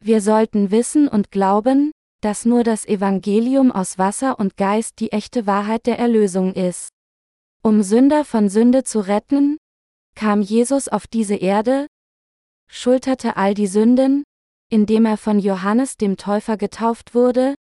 [0.00, 5.46] Wir sollten wissen und glauben, dass nur das Evangelium aus Wasser und Geist die echte
[5.46, 6.88] Wahrheit der Erlösung ist.
[7.62, 9.56] Um Sünder von Sünde zu retten,
[10.16, 11.86] kam Jesus auf diese Erde,
[12.68, 14.24] schulterte all die Sünden,
[14.68, 17.54] indem er von Johannes dem Täufer getauft wurde,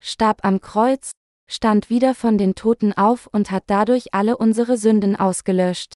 [0.00, 1.10] starb am Kreuz,
[1.50, 5.94] stand wieder von den Toten auf und hat dadurch alle unsere Sünden ausgelöscht.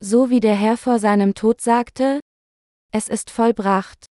[0.00, 2.20] So wie der Herr vor seinem Tod sagte,
[2.90, 4.06] es ist vollbracht,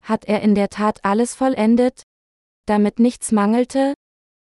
[0.00, 2.04] hat er in der Tat alles vollendet,
[2.66, 3.94] damit nichts mangelte,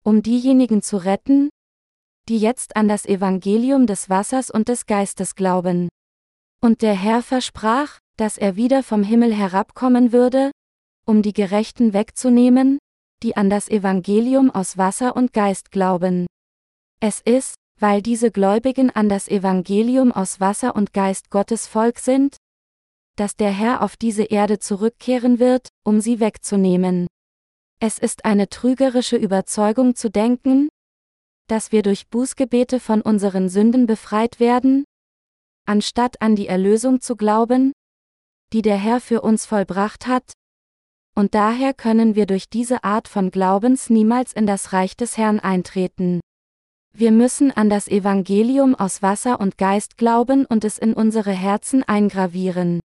[0.04, 1.50] um diejenigen zu retten,
[2.28, 5.90] die jetzt an das Evangelium des Wassers und des Geistes glauben.
[6.62, 10.52] Und der Herr versprach, dass er wieder vom Himmel herabkommen würde,
[11.06, 12.78] um die Gerechten wegzunehmen,
[13.24, 16.28] die an das Evangelium aus Wasser und Geist glauben.
[17.00, 22.38] Es ist, weil diese Gläubigen an das Evangelium aus Wasser und Geist Gottes Volk sind,
[23.16, 27.08] dass der Herr auf diese Erde zurückkehren wird, um sie wegzunehmen.
[27.80, 30.70] Es ist eine trügerische Überzeugung zu denken,
[31.48, 34.86] dass wir durch Bußgebete von unseren Sünden befreit werden,
[35.66, 37.74] anstatt an die Erlösung zu glauben,
[38.54, 40.34] die der Herr für uns vollbracht hat,
[41.16, 45.40] und daher können wir durch diese Art von Glaubens niemals in das Reich des Herrn
[45.40, 46.22] eintreten.
[46.94, 51.84] Wir müssen an das Evangelium aus Wasser und Geist glauben und es in unsere Herzen
[51.84, 52.82] eingravieren.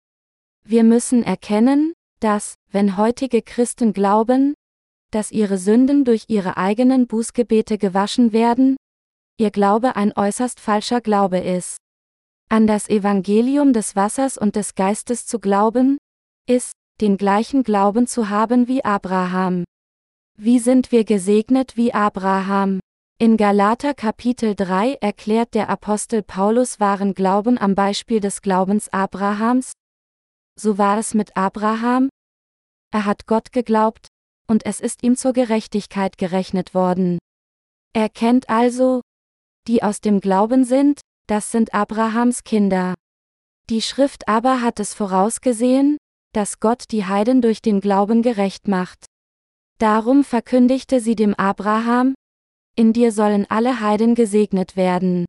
[0.67, 4.55] Wir müssen erkennen, dass, wenn heutige Christen glauben,
[5.11, 8.77] dass ihre Sünden durch ihre eigenen Bußgebete gewaschen werden,
[9.39, 11.79] ihr Glaube ein äußerst falscher Glaube ist.
[12.51, 15.99] An das Evangelium des Wassers und des Geistes zu glauben,
[16.47, 19.65] ist, den gleichen Glauben zu haben wie Abraham.
[20.39, 22.81] Wie sind wir gesegnet wie Abraham?
[23.19, 29.73] In Galater Kapitel 3 erklärt der Apostel Paulus wahren Glauben am Beispiel des Glaubens Abrahams.
[30.59, 32.09] So war es mit Abraham.
[32.93, 34.09] Er hat Gott geglaubt,
[34.47, 37.19] und es ist ihm zur Gerechtigkeit gerechnet worden.
[37.93, 39.01] Er kennt also,
[39.67, 42.95] die aus dem Glauben sind, das sind Abrahams Kinder.
[43.71, 45.97] Die Schrift aber hat es vorausgesehen,
[46.35, 49.07] dass Gott die Heiden durch den Glauben gerecht macht.
[49.79, 52.15] Darum verkündigte sie dem Abraham,
[52.77, 55.27] in dir sollen alle Heiden gesegnet werden.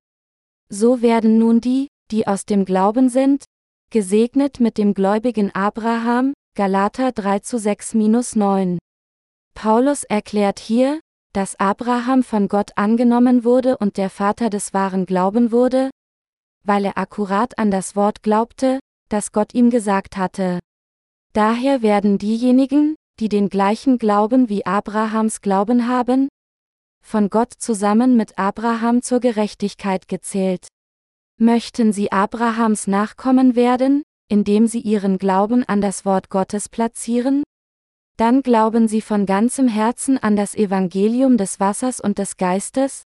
[0.69, 3.45] So werden nun die, die aus dem Glauben sind,
[3.91, 8.79] gesegnet mit dem gläubigen Abraham, Galater 3 zu 6 9.
[9.53, 10.99] Paulus erklärt hier,
[11.33, 15.91] dass Abraham von Gott angenommen wurde und der Vater des wahren Glauben wurde,
[16.63, 20.59] weil er akkurat an das Wort glaubte, das Gott ihm gesagt hatte.
[21.35, 26.29] Daher werden diejenigen, die den gleichen Glauben wie Abrahams Glauben haben,
[27.05, 30.69] von Gott zusammen mit Abraham zur Gerechtigkeit gezählt.
[31.37, 37.43] Möchten sie Abrahams Nachkommen werden, indem sie ihren Glauben an das Wort Gottes platzieren?
[38.15, 43.03] Dann glauben sie von ganzem Herzen an das Evangelium des Wassers und des Geistes,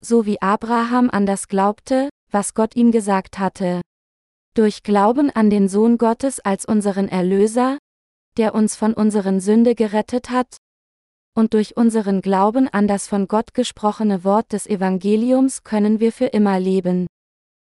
[0.00, 3.80] so wie Abraham an das glaubte, was Gott ihm gesagt hatte.
[4.54, 7.78] Durch Glauben an den Sohn Gottes als unseren Erlöser,
[8.36, 10.56] der uns von unseren Sünde gerettet hat,
[11.36, 16.26] und durch unseren Glauben an das von Gott gesprochene Wort des Evangeliums können wir für
[16.26, 17.06] immer leben.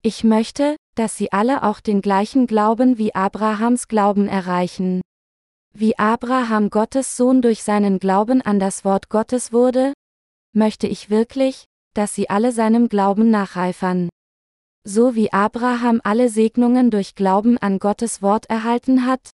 [0.02, 5.02] Ich möchte, dass Sie alle auch den gleichen Glauben wie Abrahams Glauben erreichen.
[5.74, 9.92] Wie Abraham Gottes Sohn durch seinen Glauben an das Wort Gottes wurde,
[10.54, 14.08] möchte ich wirklich, dass Sie alle seinem Glauben nachreifern.
[14.84, 19.30] So wie Abraham alle Segnungen durch Glauben an Gottes Wort erhalten hat,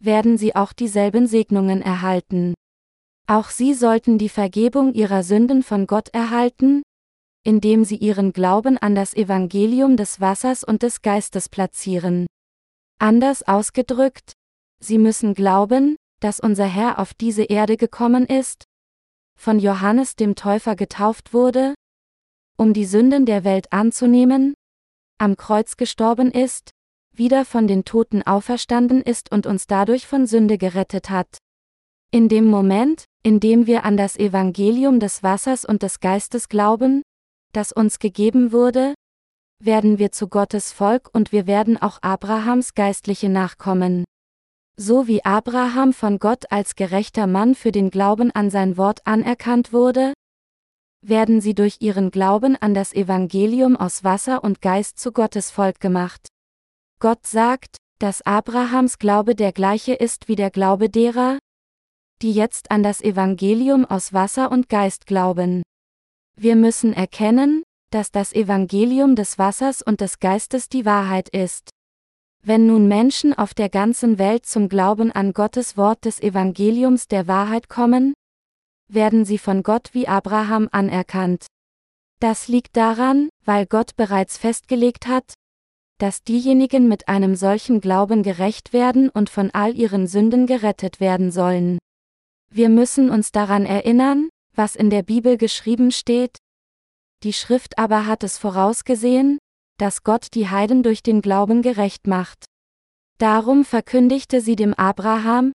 [0.00, 2.54] werden sie auch dieselben Segnungen erhalten.
[3.26, 6.82] Auch sie sollten die Vergebung ihrer Sünden von Gott erhalten,
[7.44, 12.26] indem sie ihren Glauben an das Evangelium des Wassers und des Geistes platzieren.
[13.00, 14.32] Anders ausgedrückt,
[14.80, 18.64] sie müssen glauben, dass unser Herr auf diese Erde gekommen ist,
[19.38, 21.74] von Johannes dem Täufer getauft wurde,
[22.56, 24.54] um die Sünden der Welt anzunehmen,
[25.18, 26.70] am Kreuz gestorben ist,
[27.14, 31.38] wieder von den Toten auferstanden ist und uns dadurch von Sünde gerettet hat.
[32.10, 37.02] In dem Moment, in dem wir an das Evangelium des Wassers und des Geistes glauben,
[37.52, 38.94] das uns gegeben wurde,
[39.62, 44.04] werden wir zu Gottes Volk und wir werden auch Abrahams geistliche Nachkommen.
[44.76, 49.72] So wie Abraham von Gott als gerechter Mann für den Glauben an sein Wort anerkannt
[49.72, 50.12] wurde,
[51.00, 55.80] werden sie durch ihren Glauben an das Evangelium aus Wasser und Geist zu Gottes Volk
[55.80, 56.28] gemacht.
[57.00, 61.38] Gott sagt, dass Abrahams Glaube der gleiche ist wie der Glaube derer,
[62.22, 65.62] die jetzt an das Evangelium aus Wasser und Geist glauben.
[66.36, 71.70] Wir müssen erkennen, dass das Evangelium des Wassers und des Geistes die Wahrheit ist.
[72.42, 77.26] Wenn nun Menschen auf der ganzen Welt zum Glauben an Gottes Wort des Evangeliums der
[77.26, 78.14] Wahrheit kommen,
[78.88, 81.46] werden sie von Gott wie Abraham anerkannt.
[82.20, 85.34] Das liegt daran, weil Gott bereits festgelegt hat,
[85.98, 91.30] dass diejenigen mit einem solchen Glauben gerecht werden und von all ihren Sünden gerettet werden
[91.30, 91.78] sollen.
[92.50, 96.38] Wir müssen uns daran erinnern, was in der Bibel geschrieben steht,
[97.24, 99.38] die Schrift aber hat es vorausgesehen,
[99.78, 102.44] dass Gott die Heiden durch den Glauben gerecht macht.
[103.18, 105.52] Darum verkündigte sie dem Abraham,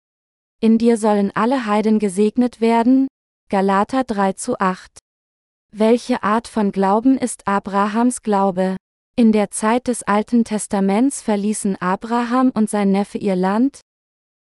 [0.60, 3.08] in dir sollen alle Heiden gesegnet werden,
[3.50, 4.98] Galater 3 zu 8.
[5.72, 8.76] Welche Art von Glauben ist Abrahams Glaube?
[9.16, 13.80] In der Zeit des Alten Testaments verließen Abraham und sein Neffe ihr Land,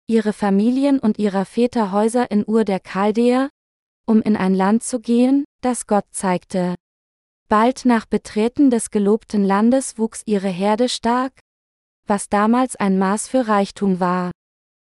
[0.08, 3.50] ihre Familien und ihrer Väter Häuser in Ur der Chaldäer,
[4.06, 6.76] um in ein Land zu gehen, das Gott zeigte.
[7.50, 11.34] Bald nach Betreten des gelobten Landes wuchs ihre Herde stark,
[12.08, 14.32] was damals ein Maß für Reichtum war.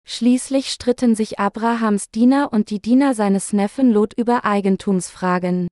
[0.09, 5.67] Schließlich stritten sich Abrahams Diener und die Diener seines Neffen Lot über Eigentumsfragen.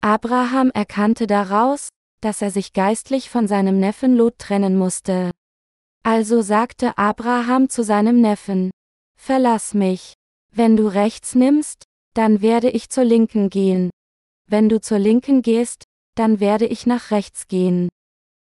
[0.00, 1.88] Abraham erkannte daraus,
[2.20, 5.30] dass er sich geistlich von seinem Neffen Lot trennen musste.
[6.02, 8.72] Also sagte Abraham zu seinem Neffen,
[9.16, 10.14] Verlass mich.
[10.52, 13.90] Wenn du rechts nimmst, dann werde ich zur Linken gehen.
[14.48, 15.84] Wenn du zur Linken gehst,
[16.16, 17.88] dann werde ich nach rechts gehen.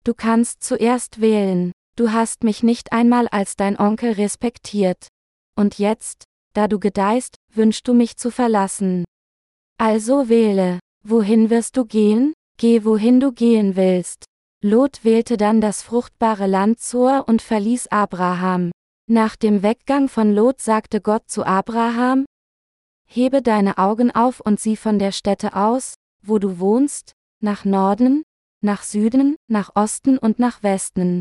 [0.05, 5.09] Du kannst zuerst wählen, du hast mich nicht einmal als dein Onkel respektiert.
[5.57, 6.25] Und jetzt,
[6.55, 9.05] da du gedeihst, wünschst du mich zu verlassen.
[9.79, 12.33] Also wähle, wohin wirst du gehen?
[12.59, 14.25] Geh wohin du gehen willst.
[14.63, 18.71] Lot wählte dann das fruchtbare Land Zoar und verließ Abraham.
[19.11, 22.25] Nach dem Weggang von Lot sagte Gott zu Abraham,
[23.09, 28.23] Hebe deine Augen auf und sieh von der Stätte aus, wo du wohnst, nach Norden,
[28.63, 31.21] nach Süden, nach Osten und nach Westen.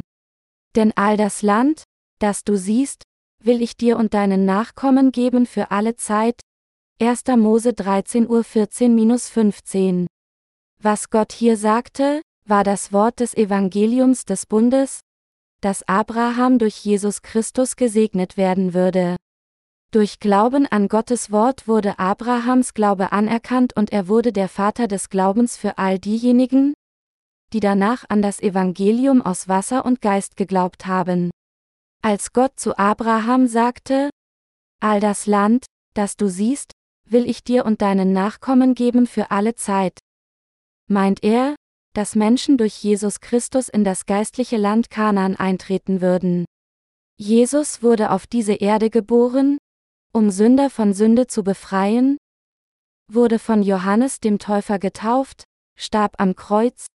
[0.75, 1.83] Denn all das Land,
[2.19, 3.03] das du siehst,
[3.43, 6.41] will ich dir und deinen Nachkommen geben für alle Zeit.
[7.01, 7.23] 1.
[7.37, 10.05] Mose 13 Uhr 14-15.
[10.81, 15.01] Was Gott hier sagte, war das Wort des Evangeliums des Bundes,
[15.61, 19.17] dass Abraham durch Jesus Christus gesegnet werden würde.
[19.91, 25.09] Durch Glauben an Gottes Wort wurde Abrahams Glaube anerkannt und er wurde der Vater des
[25.09, 26.73] Glaubens für all diejenigen,
[27.53, 31.31] die danach an das Evangelium aus Wasser und Geist geglaubt haben.
[32.01, 34.09] Als Gott zu Abraham sagte,
[34.79, 36.71] All das Land, das du siehst,
[37.05, 39.99] will ich dir und deinen Nachkommen geben für alle Zeit.
[40.87, 41.55] Meint er,
[41.93, 46.45] dass Menschen durch Jesus Christus in das geistliche Land Kanaan eintreten würden.
[47.17, 49.57] Jesus wurde auf diese Erde geboren,
[50.13, 52.17] um Sünder von Sünde zu befreien,
[53.07, 55.43] wurde von Johannes dem Täufer getauft,
[55.77, 56.87] starb am Kreuz,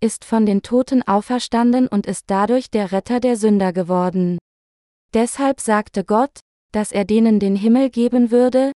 [0.00, 4.38] ist von den Toten auferstanden und ist dadurch der Retter der Sünder geworden.
[5.14, 6.40] Deshalb sagte Gott,
[6.72, 8.72] dass er denen den Himmel geben würde,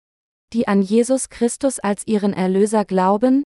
[0.53, 3.43] die an Jesus Christus als ihren Erlöser glauben,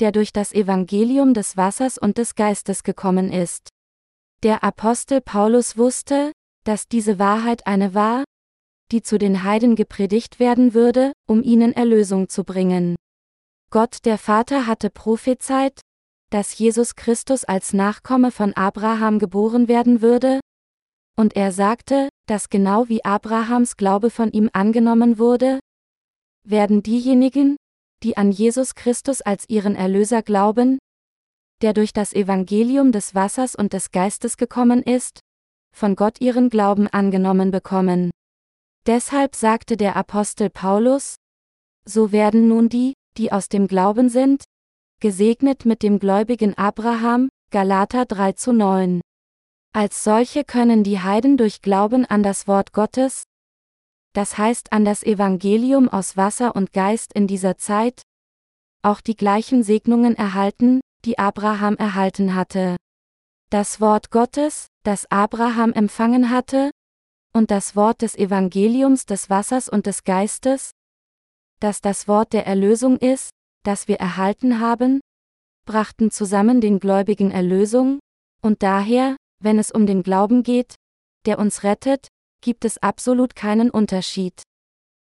[0.00, 3.68] der durch das Evangelium des Wassers und des Geistes gekommen ist.
[4.42, 6.32] Der Apostel Paulus wusste,
[6.64, 8.24] dass diese Wahrheit eine war,
[8.90, 12.96] die zu den Heiden gepredigt werden würde, um ihnen Erlösung zu bringen.
[13.70, 15.80] Gott der Vater hatte prophezeit,
[16.32, 20.40] dass Jesus Christus als Nachkomme von Abraham geboren werden würde,
[21.14, 25.60] und er sagte, dass genau wie Abrahams Glaube von ihm angenommen wurde,
[26.42, 27.56] werden diejenigen,
[28.02, 30.78] die an Jesus Christus als ihren Erlöser glauben,
[31.60, 35.20] der durch das Evangelium des Wassers und des Geistes gekommen ist,
[35.76, 38.10] von Gott ihren Glauben angenommen bekommen.
[38.86, 41.16] Deshalb sagte der Apostel Paulus,
[41.84, 44.44] so werden nun die, die aus dem Glauben sind,
[45.02, 49.00] gesegnet mit dem gläubigen Abraham, Galater 3 zu 9.
[49.74, 53.24] Als solche können die Heiden durch Glauben an das Wort Gottes,
[54.12, 58.02] das heißt an das Evangelium aus Wasser und Geist in dieser Zeit,
[58.82, 62.76] auch die gleichen Segnungen erhalten, die Abraham erhalten hatte.
[63.50, 66.70] Das Wort Gottes, das Abraham empfangen hatte,
[67.34, 70.70] und das Wort des Evangeliums des Wassers und des Geistes,
[71.58, 73.30] das das Wort der Erlösung ist,
[73.62, 75.00] das wir erhalten haben,
[75.66, 78.00] brachten zusammen den Gläubigen Erlösung,
[78.42, 80.74] und daher, wenn es um den Glauben geht,
[81.26, 82.08] der uns rettet,
[82.42, 84.42] gibt es absolut keinen Unterschied.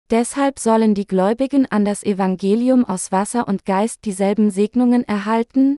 [0.09, 5.77] Deshalb sollen die Gläubigen an das Evangelium aus Wasser und Geist dieselben Segnungen erhalten,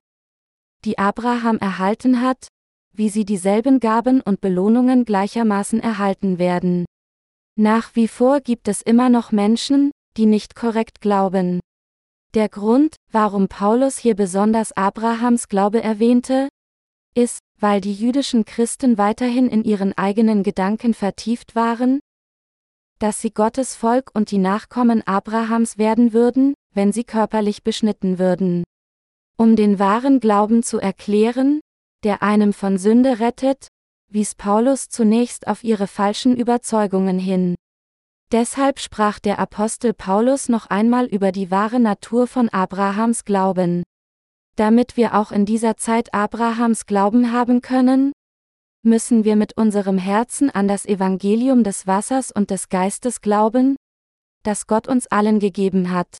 [0.84, 2.48] die Abraham erhalten hat,
[2.92, 6.84] wie sie dieselben Gaben und Belohnungen gleichermaßen erhalten werden.
[7.56, 11.60] Nach wie vor gibt es immer noch Menschen, die nicht korrekt glauben.
[12.34, 16.48] Der Grund, warum Paulus hier besonders Abrahams Glaube erwähnte,
[17.14, 22.00] ist, weil die jüdischen Christen weiterhin in ihren eigenen Gedanken vertieft waren,
[22.98, 28.64] dass sie Gottes Volk und die Nachkommen Abrahams werden würden, wenn sie körperlich beschnitten würden.
[29.38, 31.60] Um den wahren Glauben zu erklären,
[32.04, 33.68] der einem von Sünde rettet,
[34.10, 37.54] wies Paulus zunächst auf ihre falschen Überzeugungen hin.
[38.30, 43.84] Deshalb sprach der Apostel Paulus noch einmal über die wahre Natur von Abrahams Glauben.
[44.56, 48.12] Damit wir auch in dieser Zeit Abrahams Glauben haben können,
[48.82, 53.76] müssen wir mit unserem Herzen an das Evangelium des Wassers und des Geistes glauben,
[54.42, 56.18] das Gott uns allen gegeben hat.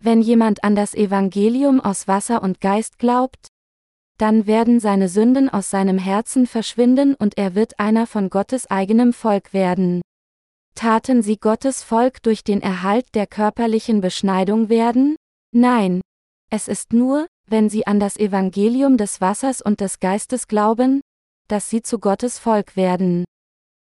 [0.00, 3.46] Wenn jemand an das Evangelium aus Wasser und Geist glaubt,
[4.18, 9.12] dann werden seine Sünden aus seinem Herzen verschwinden und er wird einer von Gottes eigenem
[9.12, 10.02] Volk werden.
[10.78, 15.16] Taten sie Gottes Volk durch den Erhalt der körperlichen Beschneidung werden?
[15.52, 16.00] Nein.
[16.50, 21.00] Es ist nur, wenn sie an das Evangelium des Wassers und des Geistes glauben,
[21.48, 23.24] dass sie zu Gottes Volk werden.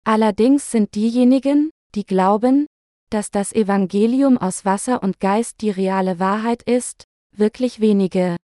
[0.04, 2.66] Allerdings sind diejenigen, die glauben,
[3.10, 8.36] dass das Evangelium aus Wasser und Geist die reale Wahrheit ist, wirklich wenige.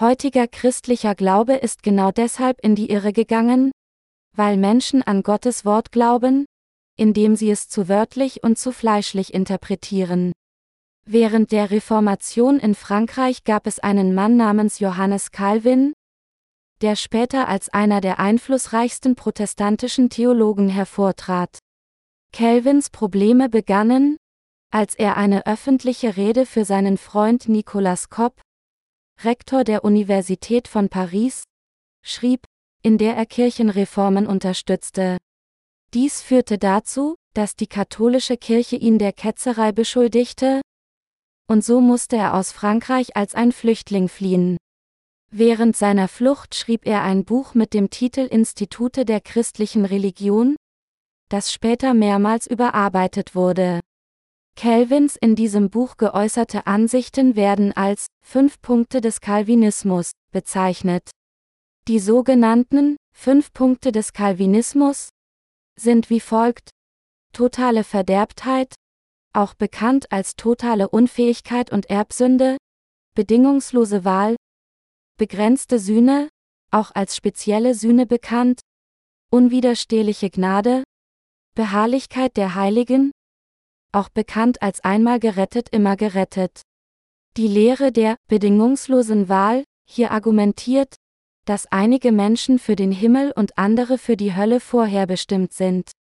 [0.00, 3.72] Heutiger christlicher Glaube ist genau deshalb in die Irre gegangen,
[4.34, 6.46] weil Menschen an Gottes Wort glauben,
[6.98, 10.32] indem sie es zu wörtlich und zu fleischlich interpretieren.
[11.06, 15.94] Während der Reformation in Frankreich gab es einen Mann namens Johannes Calvin,
[16.82, 21.58] der später als einer der einflussreichsten protestantischen Theologen hervortrat.
[22.32, 24.18] Calvins Probleme begannen,
[24.70, 28.42] als er eine öffentliche Rede für seinen Freund Nicolas Kopp,
[29.22, 31.44] Rektor der Universität von Paris,
[32.04, 32.44] schrieb,
[32.82, 35.16] in der er Kirchenreformen unterstützte.
[35.94, 40.60] Dies führte dazu, dass die katholische Kirche ihn der Ketzerei beschuldigte,
[41.50, 44.58] und so musste er aus Frankreich als ein Flüchtling fliehen.
[45.30, 50.56] Während seiner Flucht schrieb er ein Buch mit dem Titel Institute der christlichen Religion,
[51.30, 53.80] das später mehrmals überarbeitet wurde.
[54.56, 61.10] Calvins in diesem Buch geäußerte Ansichten werden als fünf Punkte des Calvinismus bezeichnet.
[61.86, 65.10] Die sogenannten fünf Punkte des Calvinismus
[65.80, 66.70] sind wie folgt
[67.32, 68.74] totale Verderbtheit,
[69.32, 72.56] auch bekannt als totale Unfähigkeit und Erbsünde,
[73.14, 74.36] bedingungslose Wahl,
[75.16, 76.28] begrenzte Sühne,
[76.70, 78.60] auch als spezielle Sühne bekannt,
[79.30, 80.84] unwiderstehliche Gnade,
[81.54, 83.10] Beharrlichkeit der Heiligen,
[83.92, 86.62] auch bekannt als einmal gerettet immer gerettet.
[87.36, 90.94] Die Lehre der bedingungslosen Wahl hier argumentiert,
[91.48, 95.92] dass einige Menschen für den Himmel und andere für die Hölle vorherbestimmt sind.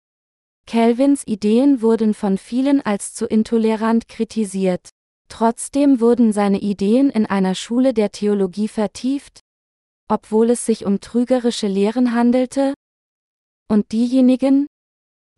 [0.65, 4.89] Calvins Ideen wurden von vielen als zu intolerant kritisiert.
[5.29, 9.39] Trotzdem wurden seine Ideen in einer Schule der Theologie vertieft,
[10.09, 12.73] obwohl es sich um trügerische Lehren handelte,
[13.69, 14.67] und diejenigen,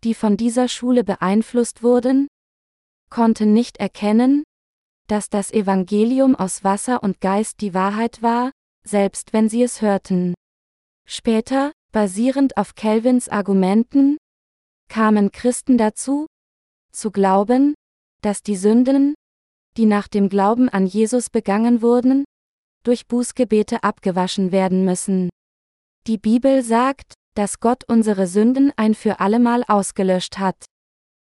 [0.02, 2.26] die von dieser Schule beeinflusst wurden,
[3.10, 4.42] konnten nicht erkennen,
[5.06, 8.50] dass das Evangelium aus Wasser und Geist die Wahrheit war,
[8.90, 10.34] selbst wenn sie es hörten.
[11.06, 14.18] Später, basierend auf Calvins Argumenten,
[14.88, 16.26] kamen Christen dazu,
[16.92, 17.74] zu glauben,
[18.22, 19.14] dass die Sünden,
[19.76, 22.24] die nach dem Glauben an Jesus begangen wurden,
[22.84, 25.30] durch Bußgebete abgewaschen werden müssen.
[26.06, 30.64] Die Bibel sagt, dass Gott unsere Sünden ein für allemal ausgelöscht hat.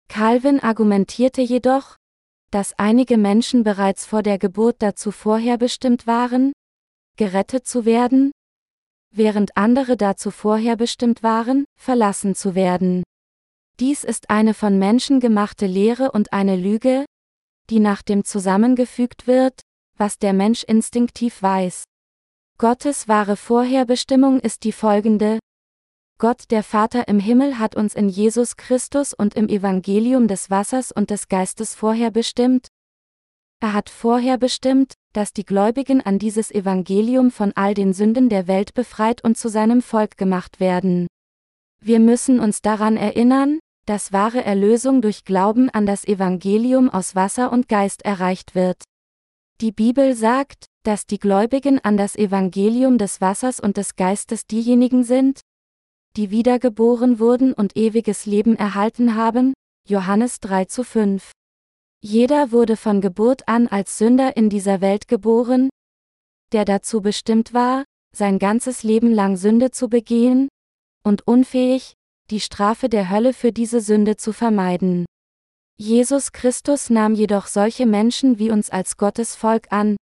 [0.08, 1.96] Calvin argumentierte jedoch,
[2.52, 6.54] dass einige Menschen bereits vor der Geburt dazu vorherbestimmt waren,
[7.20, 8.32] gerettet zu werden,
[9.14, 13.04] während andere dazu vorherbestimmt waren, verlassen zu werden.
[13.82, 17.04] Dies ist eine von Menschen gemachte Lehre und eine Lüge,
[17.70, 19.60] die nach dem zusammengefügt wird,
[19.98, 21.84] was der Mensch instinktiv weiß.
[22.58, 25.40] Gottes wahre Vorherbestimmung ist die folgende.
[26.20, 30.94] Gott der Vater im Himmel hat uns in Jesus Christus und im Evangelium des Wassers
[30.94, 32.70] und des Geistes vorherbestimmt,
[33.62, 38.48] Er hat vorher bestimmt, dass die Gläubigen an dieses Evangelium von all den Sünden der
[38.48, 41.08] Welt befreit und zu seinem Volk gemacht werden.
[41.82, 47.52] Wir müssen uns daran erinnern, dass wahre Erlösung durch Glauben an das Evangelium aus Wasser
[47.52, 48.84] und Geist erreicht wird.
[49.62, 55.04] Die Bibel sagt, dass die Gläubigen an das Evangelium des Wassers und des Geistes diejenigen
[55.04, 55.42] sind,
[56.16, 59.54] die wiedergeboren wurden und ewiges Leben erhalten haben,
[59.88, 61.32] Johannes 3 zu 5.
[62.02, 65.70] Jeder wurde von Geburt an als Sünder in dieser Welt geboren,
[66.54, 67.84] der dazu bestimmt war,
[68.16, 70.48] sein ganzes Leben lang Sünde zu begehen,
[71.04, 71.94] und unfähig,
[72.30, 75.06] die Strafe der Hölle für diese Sünde zu vermeiden.
[75.78, 79.98] Jesus Christus nahm jedoch solche Menschen wie uns als Gottes Volk an,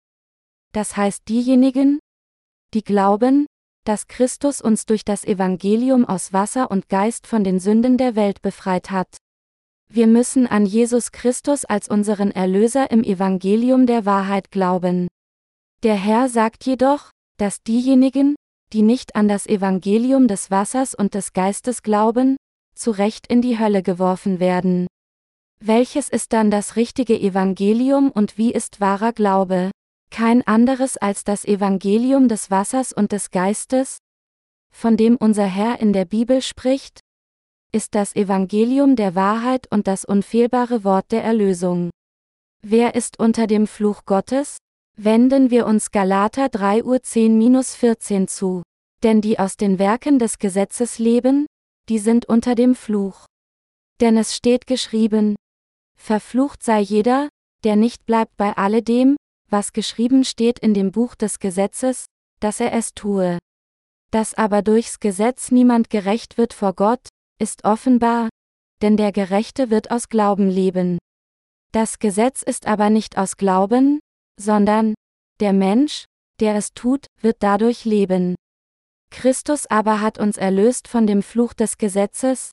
[0.71, 1.99] das heißt diejenigen,
[2.73, 3.45] die glauben,
[3.85, 8.41] dass Christus uns durch das Evangelium aus Wasser und Geist von den Sünden der Welt
[8.41, 9.17] befreit hat.
[9.95, 15.07] Wir müssen an Jesus Christus als unseren Erlöser im Evangelium der Wahrheit glauben.
[15.83, 18.33] Der Herr sagt jedoch, dass diejenigen,
[18.71, 22.37] die nicht an das Evangelium des Wassers und des Geistes glauben,
[22.73, 24.87] zu Recht in die Hölle geworfen werden.
[25.59, 29.69] Welches ist dann das richtige Evangelium und wie ist wahrer Glaube?
[30.09, 33.99] Kein anderes als das Evangelium des Wassers und des Geistes,
[34.71, 37.02] von dem unser Herr in der Bibel spricht,
[37.73, 41.89] ist das Evangelium der Wahrheit und das unfehlbare Wort der Erlösung.
[42.61, 44.57] Wer ist unter dem Fluch Gottes?
[44.95, 48.61] Wenden wir uns Galater 3 Uhr 10-14 zu.
[49.01, 51.47] Denn die aus den Werken des Gesetzes leben,
[51.89, 53.25] die sind unter dem Fluch.
[53.99, 55.35] Denn es steht geschrieben,
[55.99, 57.27] Verflucht sei jeder,
[57.63, 59.17] der nicht bleibt bei alledem,
[59.49, 62.05] was geschrieben steht in dem Buch des Gesetzes,
[62.39, 63.39] dass er es tue.
[64.11, 67.07] Dass aber durchs Gesetz niemand gerecht wird vor Gott,
[67.39, 68.29] ist offenbar,
[68.81, 70.97] denn der Gerechte wird aus Glauben leben.
[71.71, 73.99] Das Gesetz ist aber nicht aus Glauben,
[74.39, 74.93] sondern,
[75.39, 76.05] der Mensch,
[76.39, 78.35] der es tut, wird dadurch leben.
[79.09, 82.51] Christus aber hat uns erlöst von dem Fluch des Gesetzes,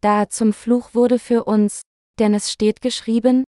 [0.00, 1.82] da er zum Fluch wurde für uns,
[2.18, 3.44] denn es steht geschrieben,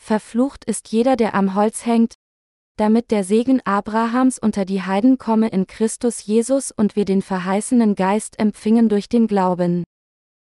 [0.00, 2.14] Verflucht ist jeder, der am Holz hängt,
[2.80, 7.94] damit der Segen Abrahams unter die Heiden komme in Christus Jesus und wir den verheißenen
[7.94, 9.84] Geist empfingen durch den Glauben.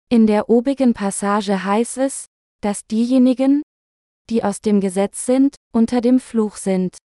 [0.08, 2.24] In der obigen Passage heißt es,
[2.62, 3.60] dass diejenigen,
[4.30, 6.96] die aus dem Gesetz sind, unter dem Fluch sind.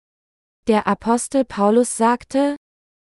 [0.68, 2.54] Der Apostel Paulus sagte,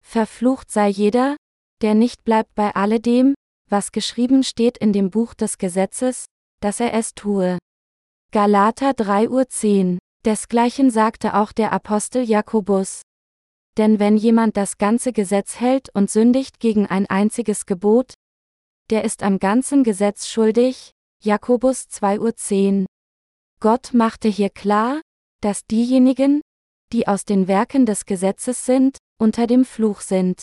[0.06, 1.34] Verflucht sei jeder,
[1.82, 3.34] der nicht bleibt bei alledem,
[3.68, 6.26] was geschrieben steht in dem Buch des Gesetzes,
[6.60, 7.58] dass er es tue.
[8.30, 13.02] Galater 3 Uhr 10 Desgleichen sagte auch der Apostel Jakobus.
[13.76, 18.14] Denn wenn jemand das ganze Gesetz hält und sündigt gegen ein einziges Gebot,
[18.88, 22.86] der ist am ganzen Gesetz schuldig, Jakobus 2 Uhr 10.
[23.60, 25.02] Gott machte hier klar,
[25.42, 26.40] dass diejenigen,
[26.92, 30.42] die aus den Werken des Gesetzes sind, unter dem Fluch sind.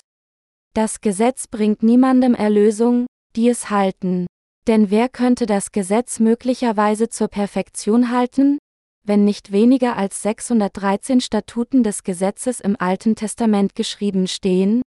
[0.76, 4.28] Das Gesetz bringt niemandem Erlösung, die es halten.
[4.68, 8.60] Denn wer könnte das Gesetz möglicherweise zur Perfektion halten,
[9.04, 14.82] wenn nicht weniger als 613 Statuten des Gesetzes im Alten Testament geschrieben stehen?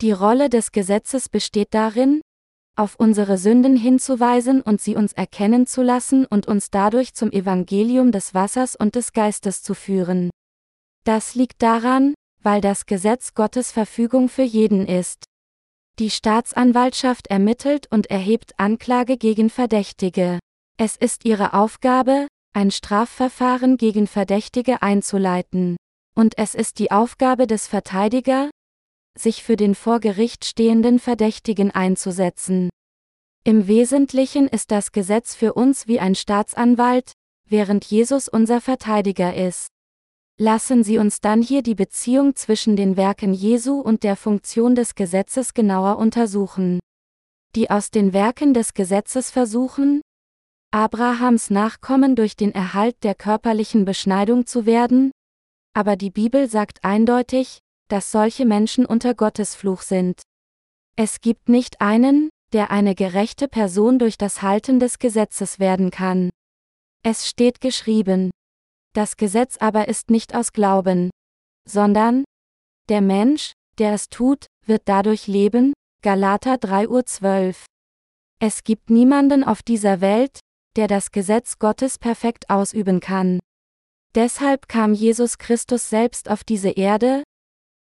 [0.00, 2.20] Die Rolle des Gesetzes besteht darin,
[2.76, 8.10] auf unsere Sünden hinzuweisen und sie uns erkennen zu lassen und uns dadurch zum Evangelium
[8.10, 10.30] des Wassers und des Geistes zu führen.
[11.04, 15.24] Das liegt daran, weil das Gesetz Gottes Verfügung für jeden ist.
[16.00, 20.40] Die Staatsanwaltschaft ermittelt und erhebt Anklage gegen Verdächtige.
[20.76, 25.76] Es ist ihre Aufgabe, ein Strafverfahren gegen Verdächtige einzuleiten.
[26.16, 28.50] Und es ist die Aufgabe des Verteidiger,
[29.18, 32.70] sich für den vor Gericht stehenden Verdächtigen einzusetzen.
[33.44, 37.12] Im Wesentlichen ist das Gesetz für uns wie ein Staatsanwalt,
[37.48, 39.68] während Jesus unser Verteidiger ist.
[40.38, 44.94] Lassen Sie uns dann hier die Beziehung zwischen den Werken Jesu und der Funktion des
[44.94, 46.80] Gesetzes genauer untersuchen.
[47.54, 50.00] Die aus den Werken des Gesetzes versuchen,
[50.74, 55.12] Abrahams Nachkommen durch den Erhalt der körperlichen Beschneidung zu werden?
[55.72, 60.22] Aber die Bibel sagt eindeutig, dass solche Menschen unter Gottes Fluch sind.
[60.96, 66.30] Es gibt nicht einen, der eine gerechte Person durch das Halten des Gesetzes werden kann.
[67.04, 68.32] Es steht geschrieben.
[68.94, 71.10] Das Gesetz aber ist nicht aus Glauben,
[71.68, 72.24] sondern
[72.88, 75.72] der Mensch, der es tut, wird dadurch leben.
[76.02, 77.54] Galater 3.12 Uhr.
[78.40, 80.40] Es gibt niemanden auf dieser Welt,
[80.76, 83.40] der das Gesetz Gottes perfekt ausüben kann.
[84.14, 87.22] Deshalb kam Jesus Christus selbst auf diese Erde,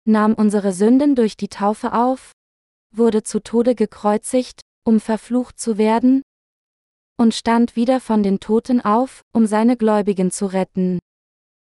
[0.05, 2.33] nahm unsere Sünden durch die Taufe auf,
[2.95, 6.23] wurde zu Tode gekreuzigt, um verflucht zu werden,
[7.17, 10.99] und stand wieder von den Toten auf, um seine Gläubigen zu retten.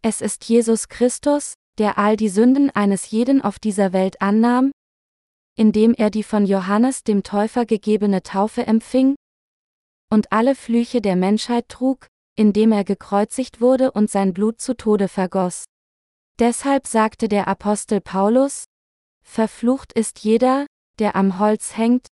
[0.03, 4.71] Es ist Jesus Christus, der all die Sünden eines jeden auf dieser Welt annahm,
[5.57, 9.17] indem er die von Johannes dem Täufer gegebene Taufe empfing,
[10.11, 15.09] und alle Flüche der Menschheit trug, indem er gekreuzigt wurde und sein Blut zu Tode
[15.09, 15.65] vergoss.
[16.39, 18.65] Deshalb sagte der Apostel Paulus,
[19.23, 20.67] Verflucht ist jeder,
[20.99, 22.09] der am Holz hängt,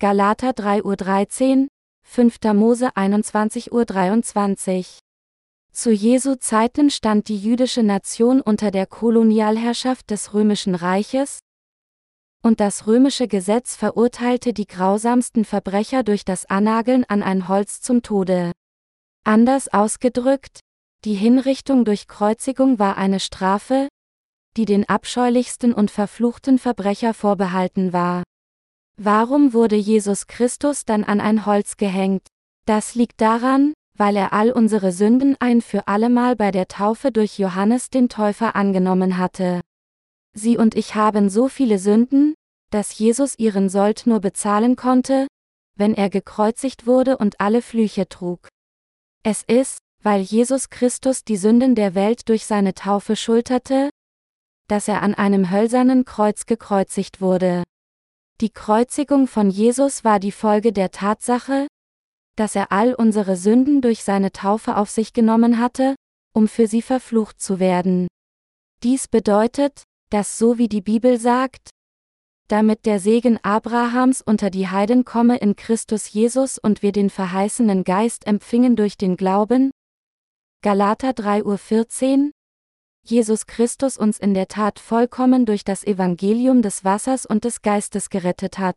[0.00, 1.68] Galater 3.13 Uhr,
[2.04, 2.38] 5.
[2.54, 4.84] Mose 21.23 Uhr.
[5.72, 11.38] Zu Jesu Zeiten stand die jüdische Nation unter der Kolonialherrschaft des römischen Reiches,
[12.42, 18.02] und das römische Gesetz verurteilte die grausamsten Verbrecher durch das Annageln an ein Holz zum
[18.02, 18.52] Tode.
[19.24, 20.60] Anders ausgedrückt,
[21.04, 23.88] die Hinrichtung durch Kreuzigung war eine Strafe,
[24.56, 28.22] die den abscheulichsten und verfluchten Verbrecher vorbehalten war.
[28.96, 32.26] Warum wurde Jesus Christus dann an ein Holz gehängt?
[32.66, 37.38] Das liegt daran, weil er all unsere Sünden ein für allemal bei der Taufe durch
[37.38, 39.60] Johannes den Täufer angenommen hatte.
[40.34, 42.34] Sie und ich haben so viele Sünden,
[42.70, 45.26] dass Jesus ihren Sold nur bezahlen konnte,
[45.76, 48.48] wenn er gekreuzigt wurde und alle Flüche trug.
[49.22, 53.90] Es ist, weil Jesus Christus die Sünden der Welt durch seine Taufe schulterte,
[54.68, 57.62] dass er an einem hölzernen Kreuz gekreuzigt wurde.
[58.40, 61.68] Die Kreuzigung von Jesus war die Folge der Tatsache,
[62.36, 65.94] dass er all unsere Sünden durch seine Taufe auf sich genommen hatte,
[66.34, 68.08] um für sie verflucht zu werden.
[68.82, 71.70] Dies bedeutet, dass so wie die Bibel sagt,
[72.48, 77.82] damit der Segen Abrahams unter die Heiden komme in Christus Jesus und wir den verheißenen
[77.82, 79.70] Geist empfingen durch den Glauben,
[80.62, 82.30] Galater 3.14 Uhr
[83.04, 88.10] Jesus Christus uns in der Tat vollkommen durch das Evangelium des Wassers und des Geistes
[88.10, 88.76] gerettet hat.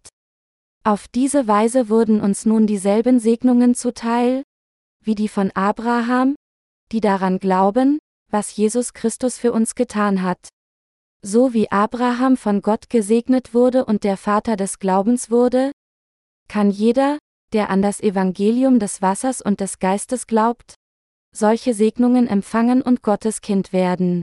[0.83, 4.43] Auf diese Weise wurden uns nun dieselben Segnungen zuteil,
[5.03, 6.35] wie die von Abraham,
[6.91, 7.99] die daran glauben,
[8.31, 10.49] was Jesus Christus für uns getan hat.
[11.27, 15.71] So wie Abraham von Gott gesegnet wurde und der Vater des Glaubens wurde,
[16.47, 17.17] kann jeder,
[17.51, 20.75] der an das Evangelium des Wassers und des Geistes glaubt,
[21.35, 24.21] solche Segnungen empfangen und Gottes Kind werden.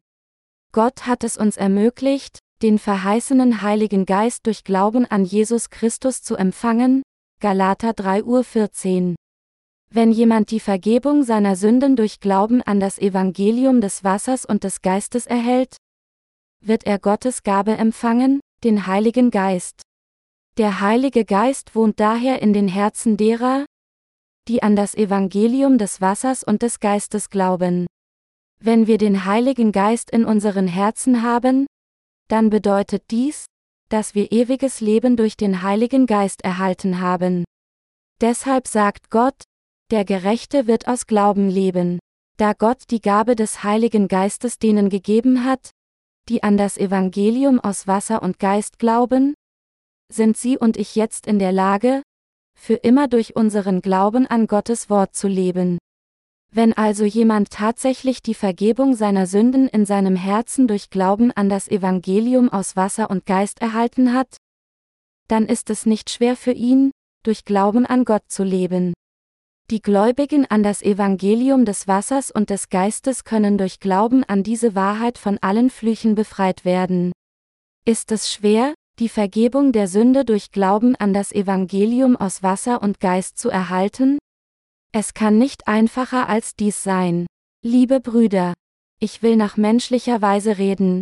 [0.71, 6.37] Gott hat es uns ermöglicht, den verheißenen Heiligen Geist durch Glauben an Jesus Christus zu
[6.37, 7.03] empfangen,
[7.41, 9.15] Galater 3.14 Uhr.
[9.91, 14.83] Wenn jemand die Vergebung seiner Sünden durch Glauben an das Evangelium des Wassers und des
[14.83, 15.77] Geistes erhält,
[16.67, 19.83] wird er Gottes Gabe empfangen, den Heiligen Geist.
[20.59, 23.65] Der Heilige Geist wohnt daher in den Herzen derer,
[24.49, 27.87] die an das Evangelium des Wassers und des Geistes glauben.
[28.61, 31.67] Wenn wir den Heiligen Geist in unseren Herzen haben,
[32.29, 33.47] dann bedeutet dies,
[33.89, 37.45] dass wir ewiges Leben durch den Heiligen Geist erhalten haben.
[38.21, 39.43] Deshalb sagt Gott,
[39.91, 41.99] der Gerechte wird aus Glauben leben.
[42.39, 45.71] Da Gott die Gabe des Heiligen Geistes denen gegeben hat,
[46.29, 49.35] die an das Evangelium aus Wasser und Geist glauben,
[50.13, 52.03] sind Sie und ich jetzt in der Lage,
[52.59, 55.79] für immer durch unseren Glauben an Gottes Wort zu leben.
[56.55, 61.67] Wenn also jemand tatsächlich die Vergebung seiner Sünden in seinem Herzen durch Glauben an das
[61.67, 64.37] Evangelium aus Wasser und Geist erhalten hat,
[65.29, 66.91] dann ist es nicht schwer für ihn,
[67.23, 68.93] durch Glauben an Gott zu leben.
[69.73, 74.75] Die Gläubigen an das Evangelium des Wassers und des Geistes können durch Glauben an diese
[74.75, 77.11] Wahrheit von allen Flüchen befreit werden.
[77.87, 83.01] Ist es schwer, die Vergebung der Sünde durch Glauben an das Evangelium aus Wasser und
[83.01, 84.19] Geist zu erhalten?
[84.93, 87.25] Es kann nicht einfacher als dies sein.
[87.65, 88.53] Liebe Brüder,
[89.01, 91.01] ich will nach menschlicher Weise reden.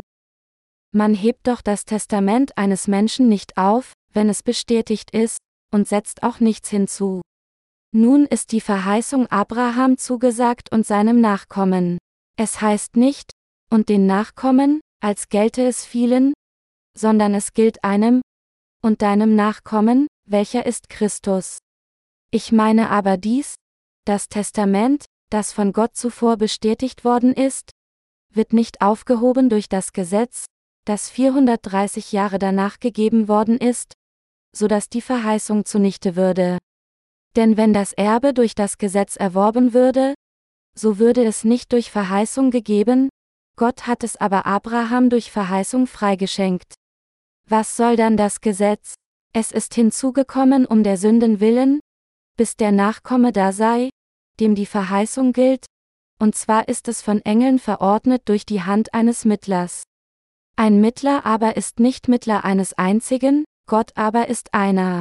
[0.92, 5.38] Man hebt doch das Testament eines Menschen nicht auf, wenn es bestätigt ist,
[5.72, 7.20] und setzt auch nichts hinzu.
[7.92, 11.98] Nun ist die Verheißung Abraham zugesagt und seinem Nachkommen.
[12.36, 13.32] Es heißt nicht,
[13.68, 16.32] und den Nachkommen, als gelte es vielen,
[16.96, 18.22] sondern es gilt einem
[18.82, 21.58] und deinem Nachkommen, welcher ist Christus.
[22.30, 23.56] Ich meine aber dies,
[24.04, 27.72] das Testament, das von Gott zuvor bestätigt worden ist,
[28.32, 30.46] wird nicht aufgehoben durch das Gesetz,
[30.84, 33.94] das 430 Jahre danach gegeben worden ist,
[34.54, 36.58] so dass die Verheißung zunichte würde.
[37.36, 40.14] Denn wenn das Erbe durch das Gesetz erworben würde,
[40.74, 43.08] so würde es nicht durch Verheißung gegeben,
[43.56, 46.74] Gott hat es aber Abraham durch Verheißung freigeschenkt.
[47.48, 48.94] Was soll dann das Gesetz?
[49.32, 51.80] Es ist hinzugekommen um der Sünden willen,
[52.36, 53.90] bis der Nachkomme da sei,
[54.40, 55.66] dem die Verheißung gilt,
[56.18, 59.84] und zwar ist es von Engeln verordnet durch die Hand eines Mittlers.
[60.56, 65.00] Ein Mittler aber ist nicht Mittler eines einzigen, Gott aber ist einer.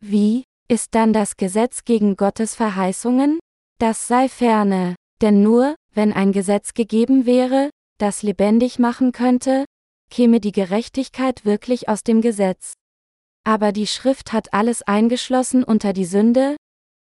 [0.00, 3.38] Wie, ist dann das Gesetz gegen Gottes Verheißungen?
[3.78, 9.64] Das sei ferne, denn nur, wenn ein Gesetz gegeben wäre, das lebendig machen könnte,
[10.10, 12.72] käme die Gerechtigkeit wirklich aus dem Gesetz.
[13.44, 16.56] Aber die Schrift hat alles eingeschlossen unter die Sünde,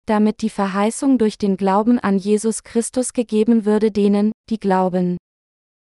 [0.05, 5.17] damit die Verheißung durch den Glauben an Jesus Christus gegeben würde denen, die glauben.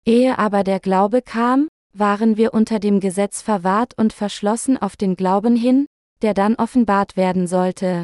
[0.06, 5.16] Ehe aber der Glaube kam, waren wir unter dem Gesetz verwahrt und verschlossen auf den
[5.16, 5.86] Glauben hin,
[6.22, 8.04] der dann offenbart werden sollte.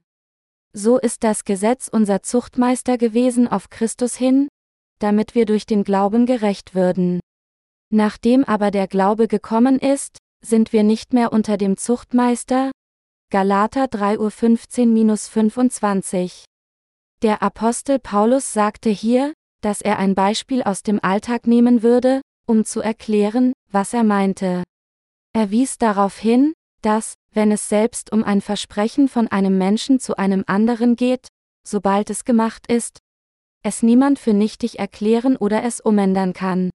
[0.73, 4.47] So ist das Gesetz unser Zuchtmeister gewesen auf Christus hin,
[4.99, 7.19] damit wir durch den Glauben gerecht würden.
[7.91, 12.71] Nachdem aber der Glaube gekommen ist, sind wir nicht mehr unter dem Zuchtmeister,
[13.29, 16.45] Galater 3.15-25.
[17.21, 22.65] Der Apostel Paulus sagte hier, dass er ein Beispiel aus dem Alltag nehmen würde, um
[22.65, 24.63] zu erklären, was er meinte.
[25.33, 26.51] Er wies darauf hin,
[26.81, 31.27] dass, wenn es selbst um ein Versprechen von einem Menschen zu einem anderen geht,
[31.67, 32.99] sobald es gemacht ist,
[33.63, 36.69] es niemand für nichtig erklären oder es umändern kann.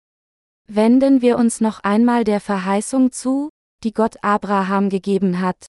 [0.66, 3.50] Wenden wir uns noch einmal der Verheißung zu,
[3.84, 5.66] die Gott Abraham gegeben hat.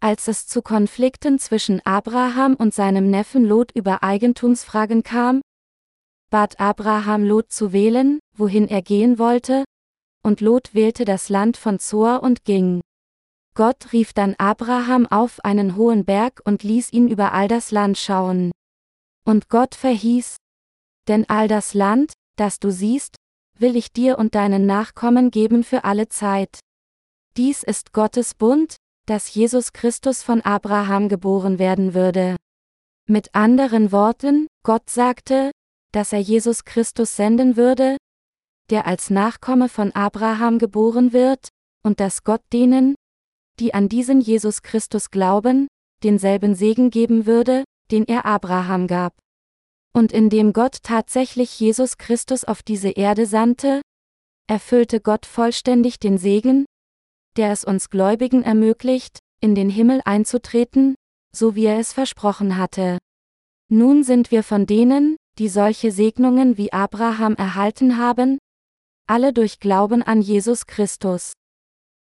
[0.00, 5.40] Als es zu Konflikten zwischen Abraham und seinem Neffen Lot über Eigentumsfragen kam,
[6.30, 9.64] bat Abraham Lot zu wählen, wohin er gehen wollte,
[10.22, 12.80] und Lot wählte das Land von Zoar und ging.
[13.54, 17.98] Gott rief dann Abraham auf einen hohen Berg und ließ ihn über all das Land
[17.98, 18.52] schauen.
[19.24, 20.36] Und Gott verhieß,
[21.08, 23.16] denn all das Land, das du siehst,
[23.58, 26.60] will ich dir und deinen Nachkommen geben für alle Zeit.
[27.36, 28.76] Dies ist Gottes Bund,
[29.06, 32.36] dass Jesus Christus von Abraham geboren werden würde.
[33.06, 35.50] Mit anderen Worten, Gott sagte,
[35.92, 37.96] dass er Jesus Christus senden würde,
[38.70, 41.48] der als Nachkomme von Abraham geboren wird,
[41.82, 42.94] und dass Gott denen,
[43.60, 45.68] die an diesen Jesus Christus glauben,
[46.02, 49.14] denselben Segen geben würde, den er Abraham gab.
[49.92, 53.82] Und indem Gott tatsächlich Jesus Christus auf diese Erde sandte,
[54.48, 56.64] erfüllte Gott vollständig den Segen,
[57.36, 60.94] der es uns Gläubigen ermöglicht, in den Himmel einzutreten,
[61.34, 62.98] so wie er es versprochen hatte.
[63.68, 68.38] Nun sind wir von denen, die solche Segnungen wie Abraham erhalten haben,
[69.06, 71.32] alle durch Glauben an Jesus Christus.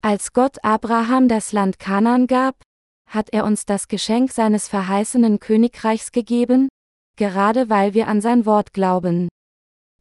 [0.02, 2.62] Als Gott Abraham das Land Kanaan gab,
[3.08, 6.68] hat er uns das Geschenk seines verheißenen Königreichs gegeben,
[7.16, 9.28] gerade weil wir an sein Wort glauben.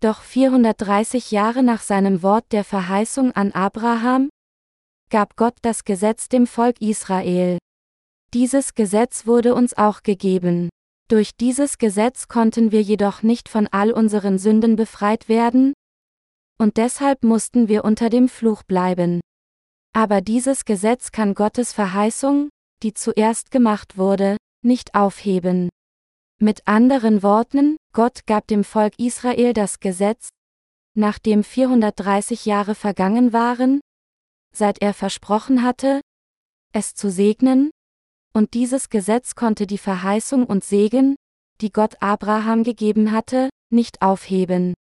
[0.02, 4.30] Doch 430 Jahre nach seinem Wort der Verheißung an Abraham,
[5.10, 7.58] gab Gott das Gesetz dem Volk Israel.
[8.34, 10.70] Dieses Gesetz wurde uns auch gegeben.
[11.08, 15.74] Durch dieses Gesetz konnten wir jedoch nicht von all unseren Sünden befreit werden,
[16.58, 19.22] und deshalb mussten wir unter dem Fluch bleiben.
[19.96, 22.50] Aber dieses Gesetz kann Gottes Verheißung,
[22.84, 25.70] die zuerst gemacht wurde, nicht aufheben.
[26.38, 30.28] Mit anderen Worten, Gott gab dem Volk Israel das Gesetz,
[30.98, 33.80] nachdem 430 Jahre vergangen waren,
[34.54, 36.02] seit er versprochen hatte,
[36.74, 37.72] es zu segnen,
[38.34, 41.16] und dieses Gesetz konnte die Verheißung und Segen,
[41.62, 44.74] die Gott Abraham gegeben hatte, nicht aufheben.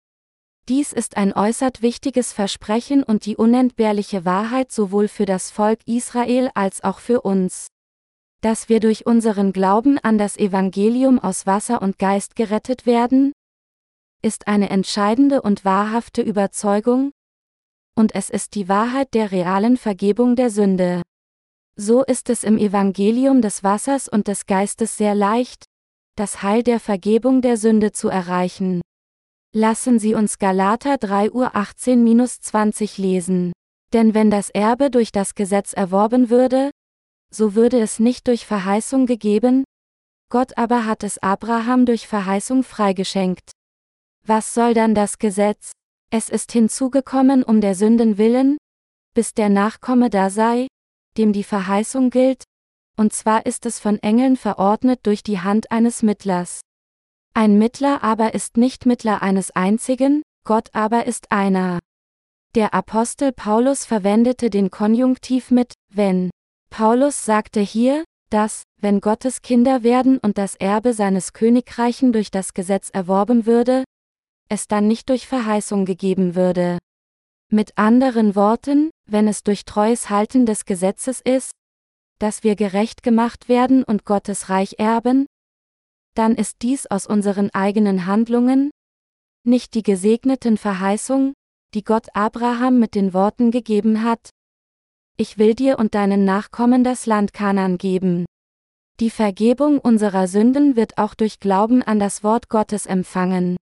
[0.70, 6.49] Dies ist ein äußerst wichtiges Versprechen und die unentbehrliche Wahrheit sowohl für das Volk Israel
[6.53, 7.68] als auch für uns.
[8.41, 13.34] Dass wir durch unseren Glauben an das Evangelium aus Wasser und Geist gerettet werden,
[14.22, 17.11] ist eine entscheidende und wahrhafte Überzeugung,
[17.95, 21.01] und es ist die Wahrheit der realen Vergebung der Sünde.
[21.76, 25.66] So ist es im Evangelium des Wassers und des Geistes sehr leicht,
[26.16, 28.82] das Heil der Vergebung der Sünde zu erreichen.
[29.56, 33.54] Lassen Sie uns Galater 3 Uhr 18-20 lesen.
[33.93, 36.72] Denn wenn das Erbe durch das Gesetz erworben würde,
[37.32, 39.64] so würde es nicht durch Verheißung gegeben,
[40.32, 43.51] Gott aber hat es Abraham durch Verheißung freigeschenkt.
[44.26, 45.72] Was soll dann das Gesetz?
[46.10, 48.58] Es ist hinzugekommen um der Sünden willen,
[49.14, 50.66] bis der Nachkomme da sei,
[51.16, 52.43] dem die Verheißung gilt,
[52.97, 56.62] und zwar ist es von Engeln verordnet durch die Hand eines Mittlers.
[57.36, 61.79] Ein Mittler aber ist nicht Mittler eines einzigen, Gott aber ist einer.
[62.53, 66.29] Der Apostel Paulus verwendete den Konjunktiv mit wenn.
[66.69, 72.53] Paulus sagte hier, dass, wenn Gottes Kinder werden und das Erbe seines Königreichen durch das
[72.53, 73.84] Gesetz erworben würde,
[74.49, 76.77] es dann nicht durch Verheißung gegeben würde.
[77.49, 81.51] Mit anderen Worten, wenn es durch treues Halten des Gesetzes ist,
[82.19, 85.25] dass wir gerecht gemacht werden und Gottes Reich erben,
[86.14, 88.72] dann ist dies aus unseren eigenen Handlungen,
[89.45, 91.34] nicht die gesegneten Verheißung,
[91.74, 94.30] die Gott Abraham mit den Worten gegeben hat.
[95.18, 98.26] Ich will dir und deinen Nachkommen das Land Kanan geben.
[98.99, 103.57] Die Vergebung unserer Sünden wird auch durch Glauben an das Wort Gottes empfangen.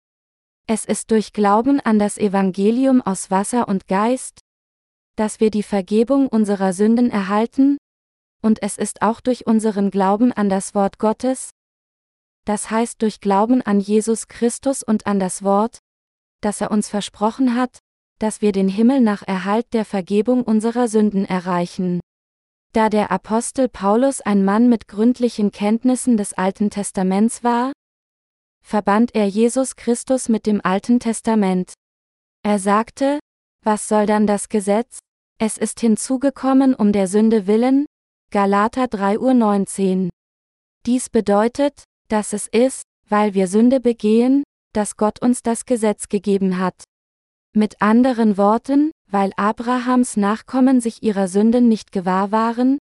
[0.67, 4.39] Es ist durch Glauben an das Evangelium aus Wasser und Geist,
[5.15, 7.77] dass wir die Vergebung unserer Sünden erhalten,
[8.41, 11.51] und es ist auch durch unseren Glauben an das Wort Gottes,
[12.49, 15.77] das heißt durch Glauben an Jesus Christus und an das Wort,
[16.41, 17.77] das er uns versprochen hat,
[18.17, 21.99] dass wir den Himmel nach Erhalt der Vergebung unserer Sünden erreichen.
[22.73, 27.71] Da der Apostel Paulus ein Mann mit gründlichen Kenntnissen des Alten Testaments war,
[28.65, 31.73] verband er Jesus Christus mit dem Alten Testament.
[32.41, 33.19] Er sagte,
[33.63, 34.97] was soll dann das Gesetz?
[35.37, 37.85] Es ist hinzugekommen um der Sünde willen,
[38.31, 40.09] Galater 3.19 Uhr.
[40.87, 44.43] Dies bedeutet, dass es ist, weil wir Sünde begehen,
[44.73, 46.83] dass Gott uns das Gesetz gegeben hat.
[47.55, 52.77] Mit anderen Worten, weil Abrahams Nachkommen sich ihrer Sünden nicht gewahr waren,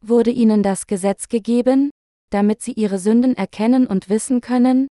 [0.00, 1.90] wurde ihnen das Gesetz gegeben,
[2.30, 4.88] damit sie ihre Sünden erkennen und wissen können?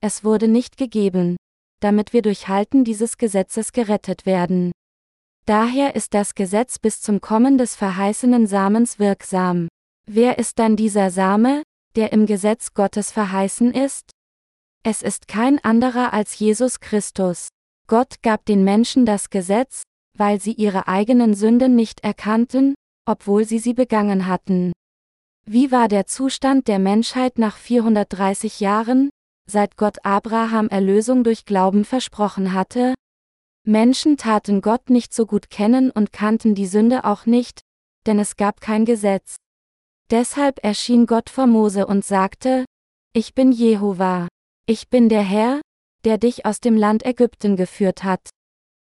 [0.00, 1.36] Es wurde nicht gegeben,
[1.80, 4.72] damit wir durch Halten dieses Gesetzes gerettet werden.
[5.46, 9.68] Daher ist das Gesetz bis zum Kommen des verheißenen Samens wirksam.
[10.06, 11.62] Wer ist dann dieser Same,
[11.96, 14.10] der im Gesetz Gottes verheißen ist?
[14.82, 17.48] Es ist kein anderer als Jesus Christus.
[17.86, 19.82] Gott gab den Menschen das Gesetz,
[20.16, 22.74] weil sie ihre eigenen Sünden nicht erkannten,
[23.06, 24.72] obwohl sie sie begangen hatten.
[25.44, 29.10] Wie war der Zustand der Menschheit nach 430 Jahren,
[29.48, 32.94] seit Gott Abraham Erlösung durch Glauben versprochen hatte?
[33.64, 37.60] Menschen taten Gott nicht so gut kennen und kannten die Sünde auch nicht,
[38.06, 39.36] denn es gab kein Gesetz.
[40.12, 42.66] Deshalb erschien Gott vor Mose und sagte,
[43.14, 44.28] Ich bin Jehova.
[44.66, 45.62] Ich bin der Herr,
[46.04, 48.28] der dich aus dem Land Ägypten geführt hat.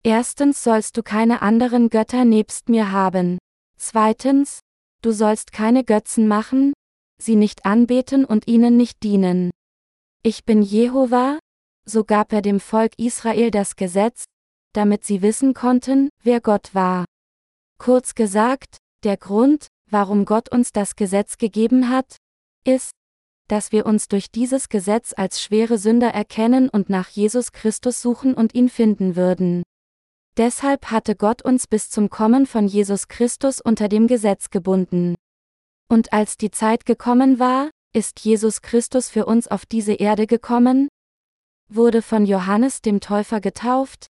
[0.03, 3.37] Erstens sollst du keine anderen Götter nebst mir haben.
[3.77, 4.61] Zweitens,
[5.03, 6.73] du sollst keine Götzen machen,
[7.21, 9.51] sie nicht anbeten und ihnen nicht dienen.
[10.23, 11.37] Ich bin Jehova,
[11.85, 14.23] so gab er dem Volk Israel das Gesetz,
[14.73, 17.05] damit sie wissen konnten, wer Gott war.
[17.77, 22.17] Kurz gesagt, der Grund, warum Gott uns das Gesetz gegeben hat,
[22.65, 22.91] ist,
[23.47, 28.33] dass wir uns durch dieses Gesetz als schwere Sünder erkennen und nach Jesus Christus suchen
[28.33, 29.63] und ihn finden würden.
[30.37, 35.15] Deshalb hatte Gott uns bis zum Kommen von Jesus Christus unter dem Gesetz gebunden.
[35.87, 40.87] Und als die Zeit gekommen war, ist Jesus Christus für uns auf diese Erde gekommen,
[41.69, 44.07] wurde von Johannes dem Täufer getauft,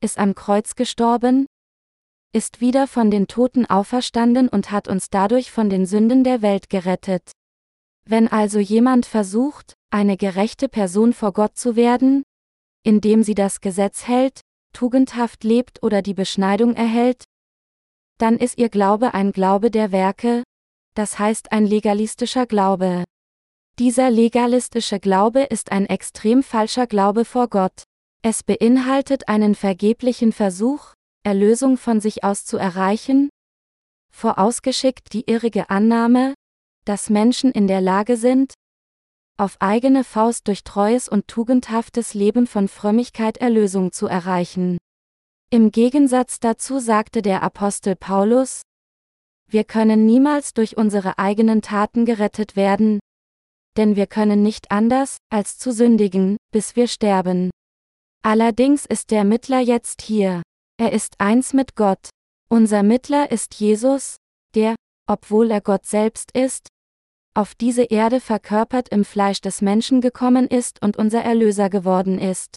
[0.00, 1.46] ist am Kreuz gestorben,
[2.32, 6.68] ist wieder von den Toten auferstanden und hat uns dadurch von den Sünden der Welt
[6.68, 7.32] gerettet.
[8.04, 12.22] Wenn also jemand versucht, eine gerechte Person vor Gott zu werden,
[12.82, 14.40] indem sie das Gesetz hält,
[14.72, 17.24] tugendhaft lebt oder die Beschneidung erhält,
[18.18, 20.42] dann ist ihr Glaube ein Glaube der Werke,
[20.94, 23.04] das heißt ein legalistischer Glaube.
[23.78, 27.84] Dieser legalistische Glaube ist ein extrem falscher Glaube vor Gott.
[28.22, 30.94] Es beinhaltet einen vergeblichen Versuch,
[31.28, 33.28] Erlösung von sich aus zu erreichen,
[34.10, 36.32] vorausgeschickt die irrige Annahme,
[36.86, 38.54] dass Menschen in der Lage sind,
[39.36, 44.78] auf eigene Faust durch treues und tugendhaftes Leben von Frömmigkeit Erlösung zu erreichen.
[45.50, 48.62] Im Gegensatz dazu sagte der Apostel Paulus,
[49.50, 53.00] wir können niemals durch unsere eigenen Taten gerettet werden,
[53.76, 57.50] denn wir können nicht anders, als zu sündigen, bis wir sterben.
[58.22, 60.40] Allerdings ist der Mittler jetzt hier.
[60.80, 62.08] Er ist eins mit Gott.
[62.48, 64.18] Unser Mittler ist Jesus,
[64.54, 64.76] der,
[65.08, 66.68] obwohl er Gott selbst ist,
[67.34, 72.56] auf diese Erde verkörpert im Fleisch des Menschen gekommen ist und unser Erlöser geworden ist.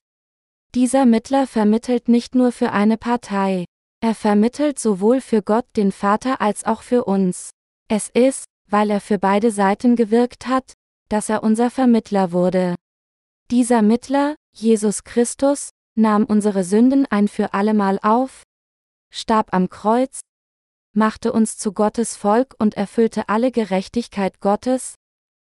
[0.75, 3.65] Dieser Mittler vermittelt nicht nur für eine Partei.
[4.01, 7.49] Er vermittelt sowohl für Gott den Vater als auch für uns.
[7.89, 10.73] Es ist, weil er für beide Seiten gewirkt hat,
[11.09, 12.75] dass er unser Vermittler wurde.
[13.49, 18.43] Dieser Mittler, Jesus Christus, nahm unsere Sünden ein für allemal auf,
[19.11, 20.21] starb am Kreuz,
[20.93, 24.95] machte uns zu Gottes Volk und erfüllte alle Gerechtigkeit Gottes,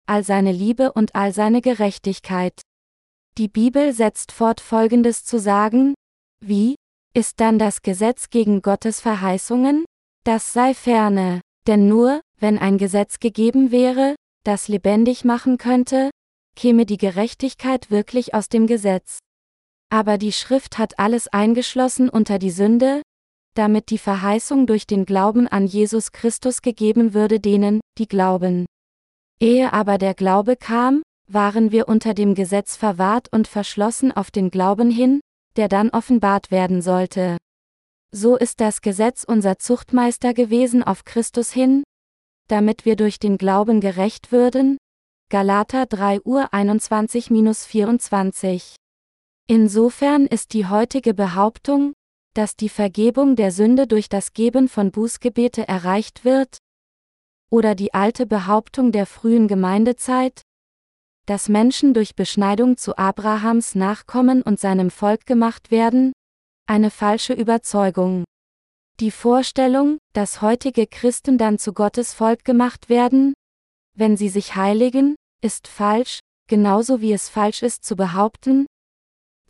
[0.07, 2.61] all seine Liebe und all seine Gerechtigkeit.
[3.37, 5.93] Die Bibel setzt fort Folgendes zu sagen,
[6.43, 6.75] wie,
[7.13, 9.85] ist dann das Gesetz gegen Gottes Verheißungen?
[10.23, 16.09] Das sei ferne, denn nur, wenn ein Gesetz gegeben wäre, das lebendig machen könnte,
[16.55, 19.19] käme die Gerechtigkeit wirklich aus dem Gesetz.
[19.91, 23.01] Aber die Schrift hat alles eingeschlossen unter die Sünde,
[23.55, 28.65] damit die Verheißung durch den Glauben an Jesus Christus gegeben würde denen, die glauben.
[29.41, 34.49] Ehe aber der Glaube kam, waren wir unter dem Gesetz verwahrt und verschlossen auf den
[34.49, 35.19] Glauben hin,
[35.57, 37.35] der dann offenbart werden sollte.
[38.13, 41.83] So ist das Gesetz unser Zuchtmeister gewesen auf Christus hin,
[42.47, 44.77] damit wir durch den Glauben gerecht würden.
[45.29, 48.75] Galater 3 Uhr 21-24
[49.47, 51.93] Insofern ist die heutige Behauptung,
[52.33, 56.57] dass die Vergebung der Sünde durch das Geben von Bußgebete erreicht wird,
[57.51, 60.41] oder die alte Behauptung der frühen Gemeindezeit,
[61.25, 66.13] dass Menschen durch Beschneidung zu Abrahams Nachkommen und seinem Volk gemacht werden,
[66.65, 68.23] eine falsche Überzeugung.
[68.99, 73.33] Die Vorstellung, dass heutige Christen dann zu Gottes Volk gemacht werden,
[73.95, 78.67] wenn sie sich heiligen, ist falsch, genauso wie es falsch ist zu behaupten,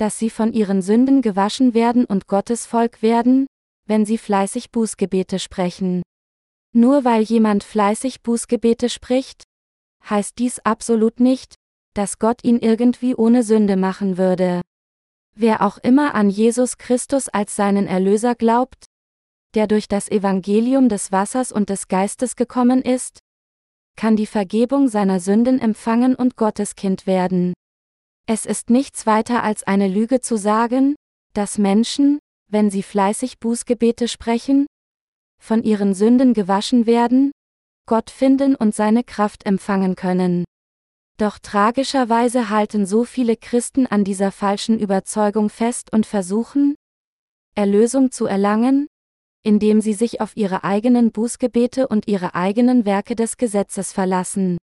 [0.02, 3.46] dass sie von ihren Sünden gewaschen werden und Gottes Volk werden,
[3.88, 6.02] wenn sie fleißig Bußgebete sprechen.
[6.74, 9.44] Nur weil jemand fleißig Bußgebete spricht,
[10.10, 11.54] heißt dies absolut nicht,
[11.94, 14.62] dass Gott ihn irgendwie ohne Sünde machen würde.
[15.36, 18.86] Wer auch immer an Jesus Christus als seinen Erlöser glaubt,
[19.54, 23.20] der durch das Evangelium des Wassers und des Geistes gekommen ist,
[23.96, 27.54] kann die Vergebung seiner Sünden empfangen und Gottes Kind werden.
[28.34, 30.96] Es ist nichts weiter als eine Lüge zu sagen,
[31.34, 32.18] dass Menschen,
[32.48, 34.68] wenn sie fleißig Bußgebete sprechen,
[35.38, 37.34] von ihren Sünden gewaschen werden,
[37.90, 40.46] Gott finden und seine Kraft empfangen können.
[41.18, 46.76] Doch tragischerweise halten so viele Christen an dieser falschen Überzeugung fest und versuchen,
[47.56, 48.88] Erlösung zu erlangen,
[49.44, 54.58] indem sie sich auf ihre eigenen Bußgebete und ihre eigenen Werke des Gesetzes verlassen.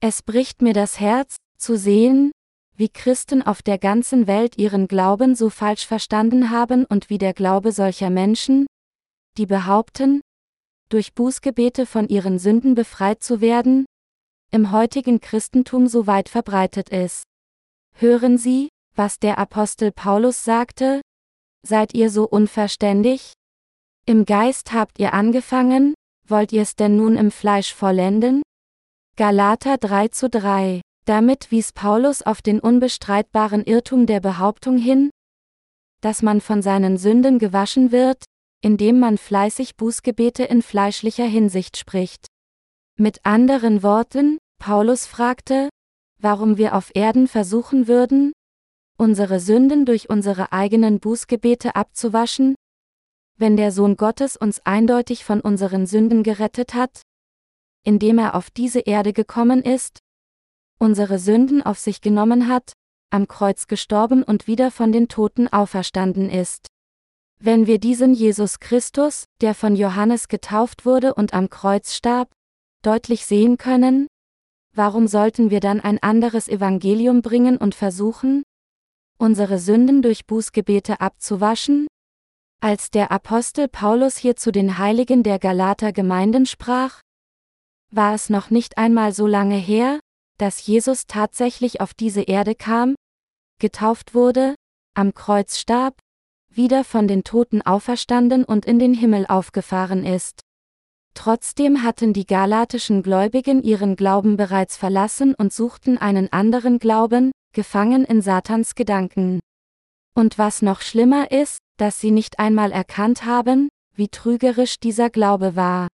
[0.00, 2.32] Es bricht mir das Herz, zu sehen,
[2.80, 7.34] wie Christen auf der ganzen Welt ihren Glauben so falsch verstanden haben und wie der
[7.34, 8.64] Glaube solcher Menschen,
[9.36, 10.22] die behaupten,
[10.88, 13.84] durch Bußgebete von ihren Sünden befreit zu werden,
[14.50, 17.24] im heutigen Christentum so weit verbreitet ist.
[17.96, 21.02] Hören Sie, was der Apostel Paulus sagte?
[21.62, 23.34] Seid ihr so unverständig?
[24.06, 25.92] Im Geist habt ihr angefangen,
[26.26, 28.40] wollt ihr's denn nun im Fleisch vollenden?
[29.16, 30.80] Galater 3 zu 3.
[31.04, 35.10] Damit wies Paulus auf den unbestreitbaren Irrtum der Behauptung hin,
[36.00, 38.24] dass man von seinen Sünden gewaschen wird,
[38.62, 42.26] indem man fleißig Bußgebete in fleischlicher Hinsicht spricht.
[42.96, 45.70] Mit anderen Worten, Paulus fragte,
[46.18, 48.32] warum wir auf Erden versuchen würden,
[48.98, 52.54] unsere Sünden durch unsere eigenen Bußgebete abzuwaschen,
[53.38, 57.00] wenn der Sohn Gottes uns eindeutig von unseren Sünden gerettet hat,
[57.82, 59.98] indem er auf diese Erde gekommen ist,
[60.80, 62.72] unsere Sünden auf sich genommen hat,
[63.10, 66.68] am Kreuz gestorben und wieder von den Toten auferstanden ist.
[67.38, 72.30] Wenn wir diesen Jesus Christus, der von Johannes getauft wurde und am Kreuz starb,
[72.82, 74.06] deutlich sehen können,
[74.74, 78.42] warum sollten wir dann ein anderes Evangelium bringen und versuchen,
[79.18, 81.86] unsere Sünden durch Bußgebete abzuwaschen?
[82.62, 87.00] Als der Apostel Paulus hier zu den Heiligen der Galater Gemeinden sprach,
[87.90, 89.99] war es noch nicht einmal so lange her,
[90.40, 92.94] dass Jesus tatsächlich auf diese Erde kam,
[93.60, 94.54] getauft wurde,
[94.94, 95.98] am Kreuz starb,
[96.48, 100.40] wieder von den Toten auferstanden und in den Himmel aufgefahren ist.
[101.14, 108.04] Trotzdem hatten die galatischen Gläubigen ihren Glauben bereits verlassen und suchten einen anderen Glauben, gefangen
[108.04, 109.40] in Satans Gedanken.
[110.14, 115.54] Und was noch schlimmer ist, dass sie nicht einmal erkannt haben, wie trügerisch dieser Glaube
[115.54, 115.88] war.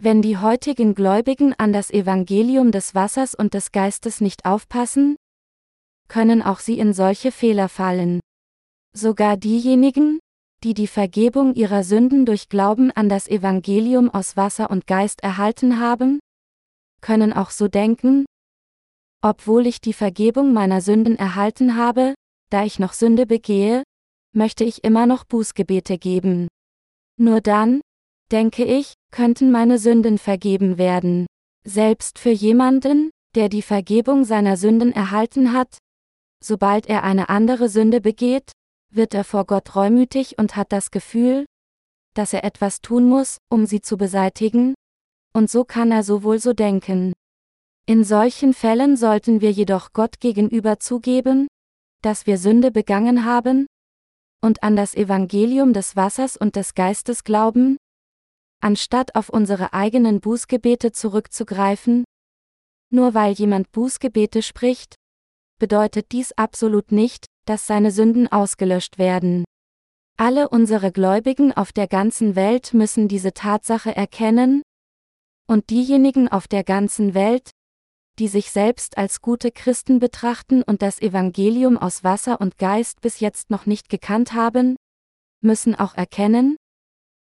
[0.00, 5.16] Wenn die heutigen Gläubigen an das Evangelium des Wassers und des Geistes nicht aufpassen,
[6.06, 8.20] können auch sie in solche Fehler fallen.
[8.94, 10.20] Sogar diejenigen,
[10.62, 15.80] die die Vergebung ihrer Sünden durch Glauben an das Evangelium aus Wasser und Geist erhalten
[15.80, 16.20] haben,
[17.00, 18.24] können auch so denken,
[19.20, 22.14] obwohl ich die Vergebung meiner Sünden erhalten habe,
[22.50, 23.82] da ich noch Sünde begehe,
[24.32, 26.46] möchte ich immer noch Bußgebete geben.
[27.18, 27.80] Nur dann,
[28.30, 31.26] denke ich, könnten meine Sünden vergeben werden.
[31.64, 35.78] Selbst für jemanden, der die Vergebung seiner Sünden erhalten hat,
[36.42, 38.52] sobald er eine andere Sünde begeht,
[38.90, 41.44] wird er vor Gott reumütig und hat das Gefühl,
[42.14, 44.74] dass er etwas tun muss, um sie zu beseitigen,
[45.34, 47.12] und so kann er sowohl so denken.
[47.86, 51.48] In solchen Fällen sollten wir jedoch Gott gegenüber zugeben,
[52.02, 53.66] dass wir Sünde begangen haben,
[54.40, 57.76] und an das Evangelium des Wassers und des Geistes glauben,
[58.60, 62.04] anstatt auf unsere eigenen Bußgebete zurückzugreifen?
[62.90, 64.94] Nur weil jemand Bußgebete spricht,
[65.58, 69.44] bedeutet dies absolut nicht, dass seine Sünden ausgelöscht werden.
[70.16, 74.62] Alle unsere Gläubigen auf der ganzen Welt müssen diese Tatsache erkennen,
[75.48, 77.50] und diejenigen auf der ganzen Welt,
[78.18, 83.20] die sich selbst als gute Christen betrachten und das Evangelium aus Wasser und Geist bis
[83.20, 84.76] jetzt noch nicht gekannt haben,
[85.40, 86.56] müssen auch erkennen,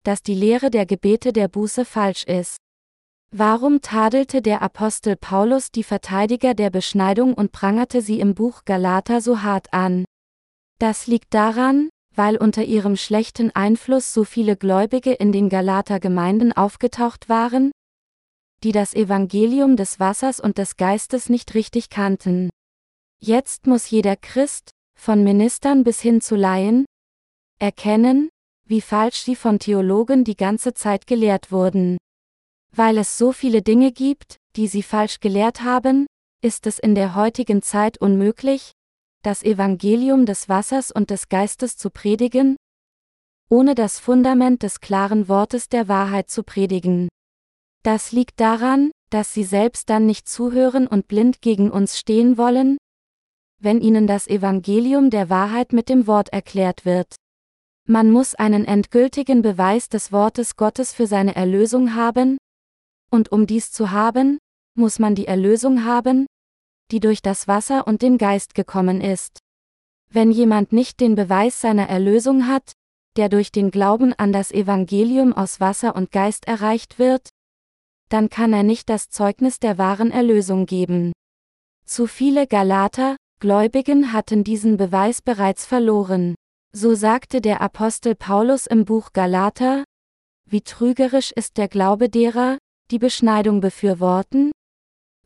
[0.05, 2.59] dass die Lehre der Gebete der Buße falsch ist.
[3.33, 9.21] Warum tadelte der Apostel Paulus die Verteidiger der Beschneidung und prangerte sie im Buch Galater
[9.21, 10.05] so hart an?
[10.79, 16.53] Das liegt daran, weil unter ihrem schlechten Einfluss so viele Gläubige in den Galater Gemeinden
[16.53, 17.73] aufgetaucht waren,
[18.63, 22.51] die das Evangelium des Wassers und des Geistes nicht richtig kannten.
[23.21, 26.85] Jetzt muss jeder Christ, von Ministern bis hin zu Laien,
[27.59, 28.29] erkennen,
[28.67, 31.99] wie falsch sie von Theologen die ganze Zeit gelehrt wurden.
[32.73, 36.07] Weil es so viele Dinge gibt, die sie falsch gelehrt haben,
[36.43, 38.73] ist es in der heutigen Zeit unmöglich,
[39.23, 42.57] das Evangelium des Wassers und des Geistes zu predigen,
[43.51, 47.09] ohne das Fundament des klaren Wortes der Wahrheit zu predigen.
[47.83, 52.79] Das liegt daran, dass sie selbst dann nicht zuhören und blind gegen uns stehen wollen,
[53.61, 57.15] wenn ihnen das Evangelium der Wahrheit mit dem Wort erklärt wird.
[57.87, 62.39] Man muss einen endgültigen Beweis des Wortes Gottes für seine Erlösung haben,
[63.11, 64.39] und um dies zu haben,
[64.75, 66.27] muss man die Erlösung haben,
[66.91, 69.39] die durch das Wasser und den Geist gekommen ist.
[70.11, 72.73] Wenn jemand nicht den Beweis seiner Erlösung hat,
[73.17, 77.29] der durch den Glauben an das Evangelium aus Wasser und Geist erreicht wird,
[78.09, 81.13] dann kann er nicht das Zeugnis der wahren Erlösung geben.
[81.85, 86.35] Zu viele Galater, Gläubigen hatten diesen Beweis bereits verloren.
[86.77, 89.85] So sagte der Apostel Paulus im Buch Galater,
[90.45, 92.59] wie trügerisch ist der Glaube derer,
[92.91, 94.51] die Beschneidung befürworten,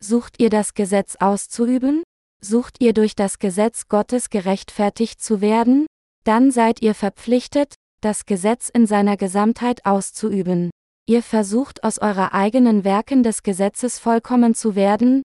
[0.01, 2.03] Sucht ihr das Gesetz auszuüben?
[2.41, 5.87] Sucht ihr durch das Gesetz Gottes gerechtfertigt zu werden?
[6.23, 10.69] Dann seid ihr verpflichtet, das Gesetz in seiner Gesamtheit auszuüben.
[11.05, 15.21] Ihr versucht aus eurer eigenen Werken des Gesetzes vollkommen zu werden,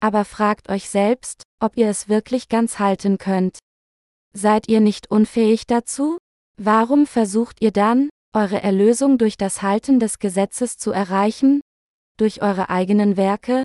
[0.00, 3.58] aber fragt euch selbst, ob ihr es wirklich ganz halten könnt.
[4.32, 6.18] Seid ihr nicht unfähig dazu?
[6.56, 11.60] Warum versucht ihr dann, eure Erlösung durch das Halten des Gesetzes zu erreichen?
[12.16, 13.64] Durch eure eigenen Werke?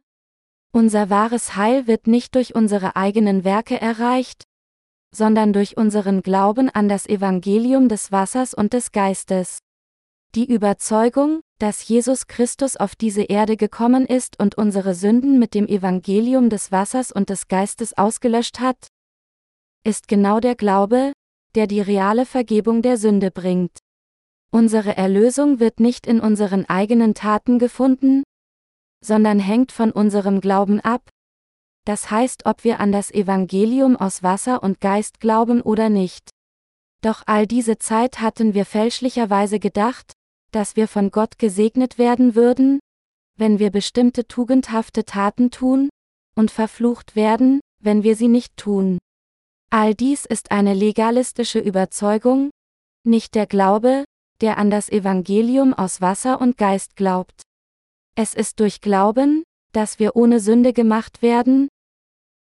[0.74, 4.44] Unser wahres Heil wird nicht durch unsere eigenen Werke erreicht,
[5.16, 9.60] sondern durch unseren Glauben an das Evangelium des Wassers und des Geistes.
[10.36, 15.68] Die Überzeugung, dass Jesus Christus auf diese Erde gekommen ist und unsere Sünden mit dem
[15.68, 18.90] Evangelium des Wassers und des Geistes ausgelöscht hat,
[19.86, 21.14] ist genau der Glaube,
[21.56, 23.78] der die reale Vergebung der Sünde bringt.
[24.52, 28.24] Unsere Erlösung wird nicht in unseren eigenen Taten gefunden,
[29.04, 31.10] sondern hängt von unserem Glauben ab,
[31.86, 36.30] das heißt ob wir an das Evangelium aus Wasser und Geist glauben oder nicht.
[37.02, 40.14] Doch all diese Zeit hatten wir fälschlicherweise gedacht,
[40.52, 42.80] dass wir von Gott gesegnet werden würden,
[43.38, 45.90] wenn wir bestimmte tugendhafte Taten tun,
[46.36, 48.98] und verflucht werden, wenn wir sie nicht tun.
[49.78, 52.50] All dies ist eine legalistische Überzeugung,
[53.06, 54.06] nicht der Glaube,
[54.40, 57.42] der an das Evangelium aus Wasser und Geist glaubt.
[58.16, 61.68] Es ist durch Glauben, dass wir ohne Sünde gemacht werden,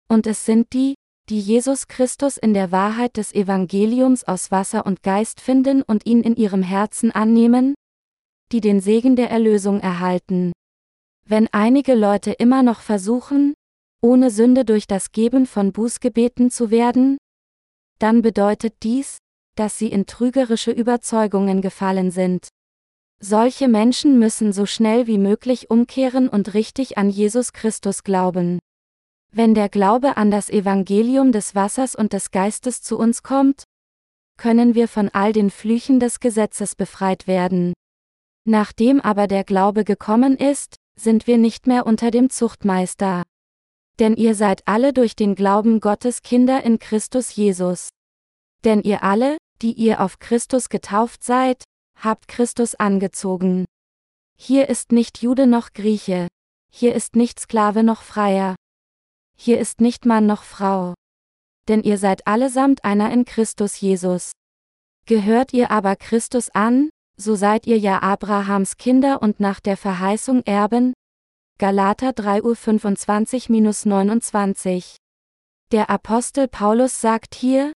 [0.08, 0.94] und es sind die,
[1.28, 6.22] die Jesus Christus in der Wahrheit des Evangeliums aus Wasser und Geist finden und ihn
[6.22, 7.74] in ihrem Herzen annehmen,
[8.52, 10.52] die den Segen der Erlösung erhalten.
[11.26, 13.56] Wenn einige Leute immer noch versuchen,
[14.04, 17.18] ohne Sünde durch das Geben von Bußgebeten zu werden,
[18.00, 19.18] dann bedeutet dies,
[19.56, 22.48] dass sie in trügerische Überzeugungen gefallen sind.
[23.20, 28.60] Solche Menschen müssen so schnell wie möglich umkehren und richtig an Jesus Christus glauben.
[29.32, 33.64] Wenn der Glaube an das Evangelium des Wassers und des Geistes zu uns kommt,
[34.38, 37.74] können wir von all den Flüchen des Gesetzes befreit werden.
[38.46, 43.24] Nachdem aber der Glaube gekommen ist, sind wir nicht mehr unter dem Zuchtmeister.
[44.00, 47.90] Denn ihr seid alle durch den Glauben Gottes Kinder in Christus Jesus.
[48.64, 51.64] Denn ihr alle, die ihr auf Christus getauft seid,
[51.96, 53.66] habt Christus angezogen.
[54.36, 56.28] Hier ist nicht Jude noch Grieche.
[56.72, 58.56] Hier ist nicht Sklave noch Freier.
[59.38, 60.94] Hier ist nicht Mann noch Frau.
[61.68, 64.32] Denn ihr seid allesamt einer in Christus Jesus.
[65.06, 70.44] Gehört ihr aber Christus an, so seid ihr ja Abrahams Kinder und nach der Verheißung
[70.44, 70.94] Erben.
[71.60, 74.96] Galater 3 Uhr 25-29.
[75.72, 77.72] Der Apostel Paulus sagt hier,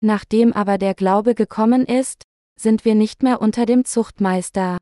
[0.00, 2.24] nachdem aber der Glaube gekommen ist,
[2.60, 4.76] sind wir nicht mehr unter dem Zuchtmeister.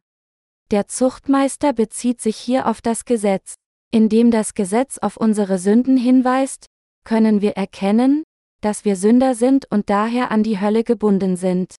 [0.73, 3.55] Der Zuchtmeister bezieht sich hier auf das Gesetz.
[3.93, 6.67] Indem das Gesetz auf unsere Sünden hinweist,
[7.05, 8.25] können wir erkennen,
[8.61, 11.75] dass wir Sünder sind und daher an die Hölle gebunden sind.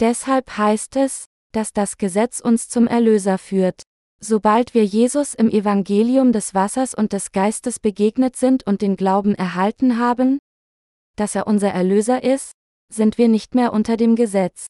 [0.00, 3.82] Deshalb heißt es, dass das Gesetz uns zum Erlöser führt.
[4.22, 9.34] Sobald wir Jesus im Evangelium des Wassers und des Geistes begegnet sind und den Glauben
[9.34, 10.38] erhalten haben,
[11.16, 12.52] dass er unser Erlöser ist,
[12.92, 14.66] sind wir nicht mehr unter dem Gesetz.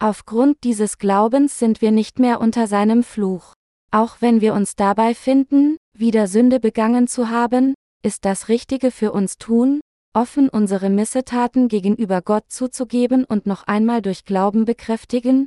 [0.00, 3.52] Aufgrund dieses Glaubens sind wir nicht mehr unter seinem Fluch.
[3.92, 9.12] Auch wenn wir uns dabei finden, wieder Sünde begangen zu haben, ist das Richtige für
[9.12, 9.80] uns tun,
[10.12, 15.46] offen unsere Missetaten gegenüber Gott zuzugeben und noch einmal durch Glauben bekräftigen,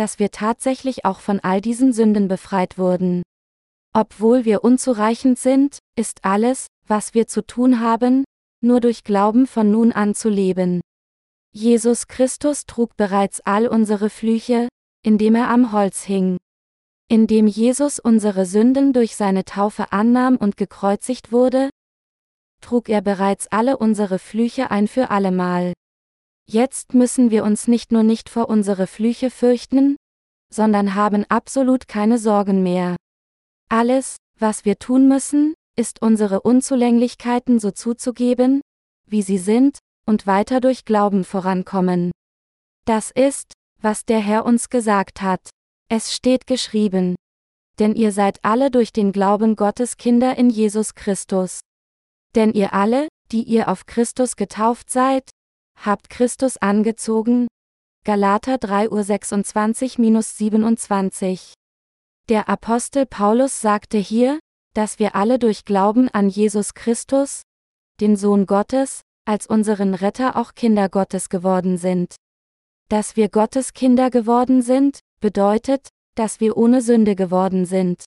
[0.00, 3.22] dass wir tatsächlich auch von all diesen Sünden befreit wurden.
[3.92, 8.24] Obwohl wir unzureichend sind, ist alles, was wir zu tun haben,
[8.64, 10.80] nur durch Glauben von nun an zu leben.
[11.52, 14.68] Jesus Christus trug bereits all unsere Flüche,
[15.04, 16.38] indem er am Holz hing.
[17.08, 21.68] Indem Jesus unsere Sünden durch seine Taufe annahm und gekreuzigt wurde,
[22.62, 25.74] trug er bereits alle unsere Flüche ein für allemal.
[26.52, 29.94] Jetzt müssen wir uns nicht nur nicht vor unsere Flüche fürchten,
[30.52, 32.96] sondern haben absolut keine Sorgen mehr.
[33.68, 38.62] Alles, was wir tun müssen, ist unsere Unzulänglichkeiten so zuzugeben,
[39.06, 42.10] wie sie sind, und weiter durch Glauben vorankommen.
[42.84, 45.50] Das ist, was der Herr uns gesagt hat.
[45.88, 47.14] Es steht geschrieben.
[47.78, 51.60] Denn ihr seid alle durch den Glauben Gottes Kinder in Jesus Christus.
[52.34, 55.29] Denn ihr alle, die ihr auf Christus getauft seid,
[55.84, 57.48] habt Christus angezogen.
[58.04, 61.54] Galater 3 Uhr 26-27.
[62.28, 64.38] Der Apostel Paulus sagte hier,
[64.74, 67.42] dass wir alle durch Glauben an Jesus Christus,
[68.00, 72.14] den Sohn Gottes, als unseren Retter auch Kinder Gottes geworden sind.
[72.88, 78.04] Dass wir Gottes Kinder geworden sind, bedeutet, dass wir ohne Sünde geworden sind.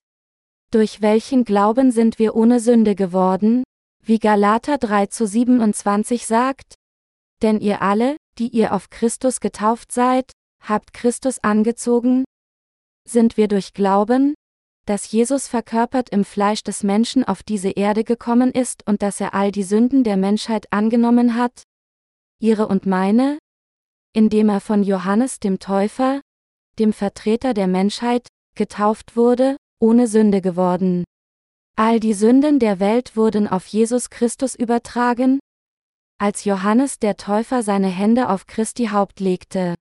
[0.71, 3.63] Durch welchen Glauben sind wir ohne Sünde geworden?
[4.03, 6.75] Wie Galater 3 zu 27 sagt?
[7.43, 12.23] Denn ihr alle, die ihr auf Christus getauft seid, habt Christus angezogen?
[13.07, 14.33] Sind wir durch Glauben,
[14.85, 19.33] dass Jesus verkörpert im Fleisch des Menschen auf diese Erde gekommen ist und dass er
[19.33, 21.63] all die Sünden der Menschheit angenommen hat?
[22.39, 23.39] Ihre und meine?
[24.13, 26.21] Indem er von Johannes dem Täufer,
[26.79, 31.03] dem Vertreter der Menschheit, getauft wurde, ohne Sünde geworden.
[31.75, 35.39] All die Sünden der Welt wurden auf Jesus Christus übertragen,
[36.23, 39.75] als Johannes der Täufer seine Hände auf Christi Haupt legte.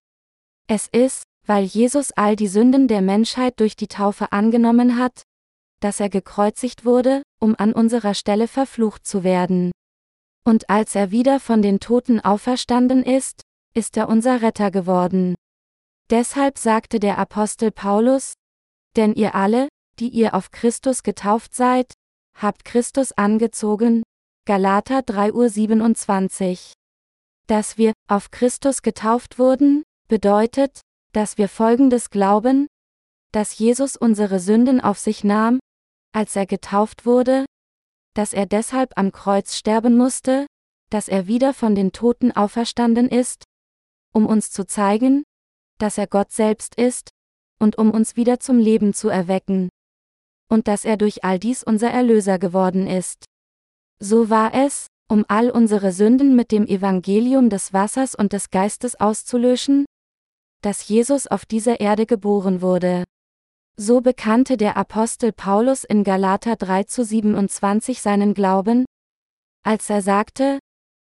[0.66, 5.22] Es ist, weil Jesus all die Sünden der Menschheit durch die Taufe angenommen hat,
[5.78, 9.70] dass er gekreuzigt wurde, um an unserer Stelle verflucht zu werden.
[10.44, 13.42] Und als er wieder von den Toten auferstanden ist,
[13.72, 15.36] ist er unser Retter geworden.
[16.10, 18.32] Deshalb sagte der Apostel Paulus,
[18.96, 19.68] denn ihr alle,
[20.00, 21.94] die ihr auf Christus getauft seid,
[22.34, 24.02] habt Christus angezogen,
[24.44, 26.72] Galater 3 Uhr 27.
[27.46, 30.80] Dass wir auf Christus getauft wurden, bedeutet,
[31.12, 32.66] dass wir folgendes glauben,
[33.30, 35.60] dass Jesus unsere Sünden auf sich nahm,
[36.12, 37.44] als er getauft wurde,
[38.14, 40.48] dass er deshalb am Kreuz sterben musste,
[40.90, 43.44] dass er wieder von den Toten auferstanden ist,
[44.12, 45.22] um uns zu zeigen,
[45.78, 47.10] dass er Gott selbst ist,
[47.60, 49.68] und um uns wieder zum Leben zu erwecken.
[50.50, 53.24] Und dass er durch all dies unser Erlöser geworden ist.
[54.04, 58.98] So war es, um all unsere Sünden mit dem Evangelium des Wassers und des Geistes
[58.98, 59.84] auszulöschen,
[60.60, 63.04] dass Jesus auf dieser Erde geboren wurde.
[63.76, 68.86] So bekannte der Apostel Paulus in Galater 3 zu 27 seinen Glauben,
[69.64, 70.58] als er sagte,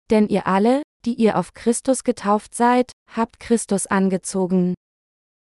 [0.09, 4.73] denn ihr alle, die ihr auf Christus getauft seid, habt Christus angezogen.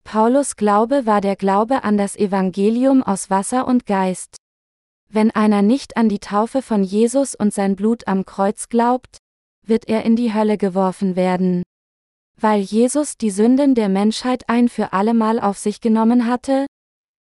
[0.04, 4.38] Paulus Glaube war der Glaube an das Evangelium aus Wasser und Geist.
[5.14, 9.20] Wenn einer nicht an die Taufe von Jesus und sein Blut am Kreuz glaubt,
[9.64, 11.62] wird er in die Hölle geworfen werden.
[12.36, 16.66] Weil Jesus die Sünden der Menschheit ein für allemal auf sich genommen hatte,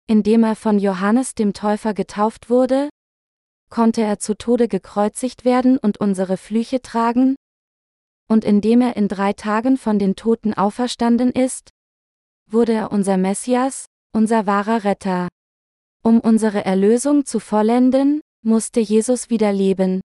[0.07, 2.87] indem er von Johannes dem Täufer getauft wurde,
[3.69, 7.35] konnte er zu Tode gekreuzigt werden und unsere Flüche tragen,
[8.29, 11.69] und indem er in drei Tagen von den Toten auferstanden ist,
[12.49, 15.27] wurde er unser Messias, unser wahrer Retter.
[16.03, 20.01] Um unsere Erlösung zu vollenden, musste Jesus wieder leben,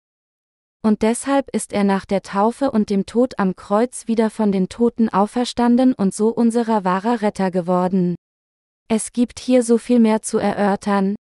[0.83, 4.69] und deshalb ist er nach der Taufe und dem Tod am Kreuz wieder von den
[4.69, 8.15] Toten auferstanden und so unserer wahrer Retter geworden.
[8.89, 11.17] Es gibt hier so viel mehr zu erörtern,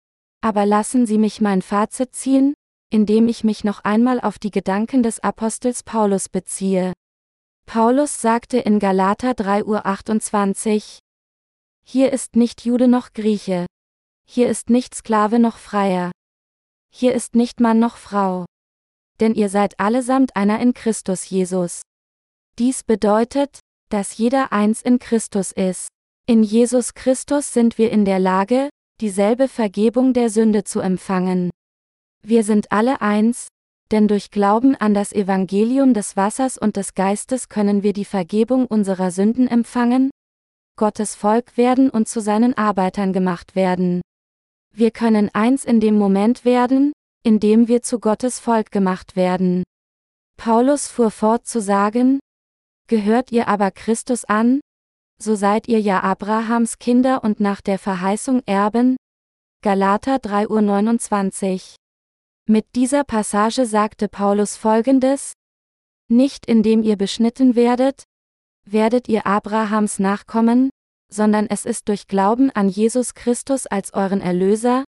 [0.42, 2.54] aber lassen Sie mich mein Fazit ziehen,
[2.90, 6.92] indem ich mich noch einmal auf die Gedanken des Apostels Paulus beziehe.
[7.64, 10.82] Paulus sagte in Galater 3.28 Uhr
[11.86, 13.66] Hier ist nicht Jude noch Grieche.
[14.26, 16.10] Hier ist nicht Sklave noch Freier.
[16.90, 18.46] Hier ist nicht Mann noch Frau
[19.20, 21.82] denn ihr seid allesamt einer in Christus Jesus.
[22.58, 23.60] Dies bedeutet,
[23.90, 25.88] dass jeder eins in Christus ist.
[26.26, 28.70] In Jesus Christus sind wir in der Lage,
[29.00, 31.50] dieselbe Vergebung der Sünde zu empfangen.
[32.22, 33.48] Wir sind alle eins,
[33.90, 38.66] denn durch Glauben an das Evangelium des Wassers und des Geistes können wir die Vergebung
[38.66, 40.10] unserer Sünden empfangen,
[40.76, 44.00] Gottes Volk werden und zu seinen Arbeitern gemacht werden.
[44.76, 46.92] Wir können eins in dem Moment werden,
[47.22, 49.62] indem wir zu Gottes Volk gemacht werden.
[50.36, 52.18] Paulus fuhr fort zu sagen,
[52.88, 54.60] Gehört ihr aber Christus an,
[55.18, 58.96] so seid ihr ja Abrahams Kinder und nach der Verheißung Erben.
[59.62, 61.76] Galater 3.29
[62.46, 65.34] Mit dieser Passage sagte Paulus folgendes,
[66.08, 68.02] Nicht indem ihr beschnitten werdet,
[68.66, 70.70] werdet ihr Abrahams Nachkommen,
[71.14, 74.84] sondern es ist durch Glauben an Jesus Christus als euren Erlöser,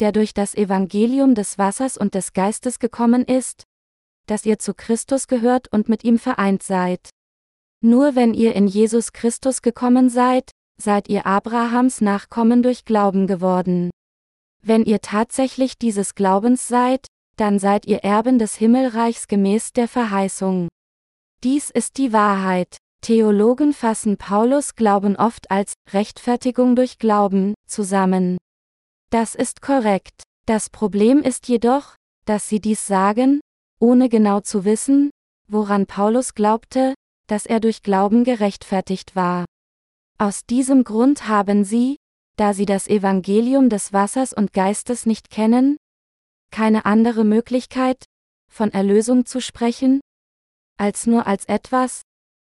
[0.00, 3.64] der durch das Evangelium des Wassers und des Geistes gekommen ist,
[4.26, 7.10] dass ihr zu Christus gehört und mit ihm vereint seid.
[7.80, 10.50] Nur wenn ihr in Jesus Christus gekommen seid,
[10.80, 13.90] seid ihr Abrahams Nachkommen durch Glauben geworden.
[14.62, 17.06] Wenn ihr tatsächlich dieses Glaubens seid,
[17.36, 20.68] dann seid ihr Erben des Himmelreichs gemäß der Verheißung.
[21.44, 22.78] Dies ist die Wahrheit.
[23.00, 28.38] Theologen fassen Paulus Glauben oft als Rechtfertigung durch Glauben zusammen.
[29.10, 30.22] Das ist korrekt.
[30.46, 31.94] Das Problem ist jedoch,
[32.26, 33.40] dass sie dies sagen,
[33.80, 35.10] ohne genau zu wissen,
[35.48, 36.94] woran Paulus glaubte,
[37.26, 39.44] dass er durch Glauben gerechtfertigt war.
[40.18, 41.96] Aus diesem Grund haben sie,
[42.36, 45.76] da sie das Evangelium des Wassers und Geistes nicht kennen,
[46.50, 48.04] keine andere Möglichkeit,
[48.50, 50.00] von Erlösung zu sprechen,
[50.78, 52.02] als nur als etwas,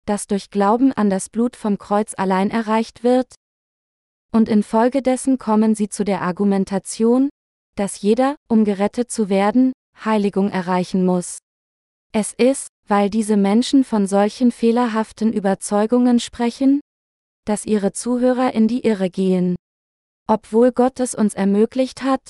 [0.06, 3.34] das durch Glauben an das Blut vom Kreuz allein erreicht wird?
[4.32, 7.30] Und infolgedessen kommen sie zu der Argumentation,
[7.76, 9.72] dass jeder, um gerettet zu werden,
[10.04, 11.38] Heiligung erreichen muss.
[12.12, 16.80] Es ist, weil diese Menschen von solchen fehlerhaften Überzeugungen sprechen,
[17.44, 19.56] dass ihre Zuhörer in die Irre gehen.
[20.26, 22.20] Obwohl Gott es uns ermöglicht hat,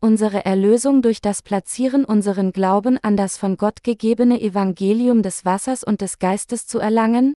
[0.00, 5.84] unsere Erlösung durch das Platzieren unseren Glauben an das von Gott gegebene Evangelium des Wassers
[5.84, 7.34] und des Geistes zu erlangen,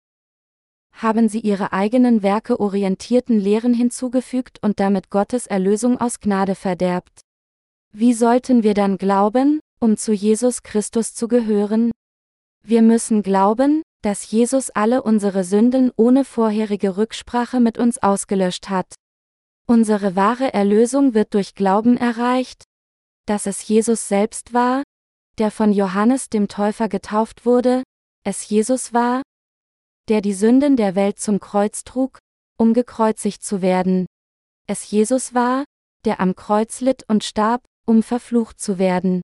[0.92, 7.20] haben sie ihre eigenen Werke orientierten Lehren hinzugefügt und damit Gottes Erlösung aus Gnade verderbt.
[7.92, 11.92] Wie sollten wir dann glauben, um zu Jesus Christus zu gehören?
[12.64, 18.94] Wir müssen glauben, dass Jesus alle unsere Sünden ohne vorherige Rücksprache mit uns ausgelöscht hat.
[19.70, 22.64] Unsere wahre Erlösung wird durch Glauben erreicht,
[23.26, 24.82] dass es Jesus selbst war,
[25.36, 27.82] der von Johannes dem Täufer getauft wurde,
[28.24, 29.20] es Jesus war,
[30.08, 32.18] der die Sünden der Welt zum Kreuz trug,
[32.56, 34.06] um gekreuzigt zu werden.
[34.66, 35.64] Es Jesus war,
[36.06, 39.20] der am Kreuz litt und starb, um verflucht zu werden.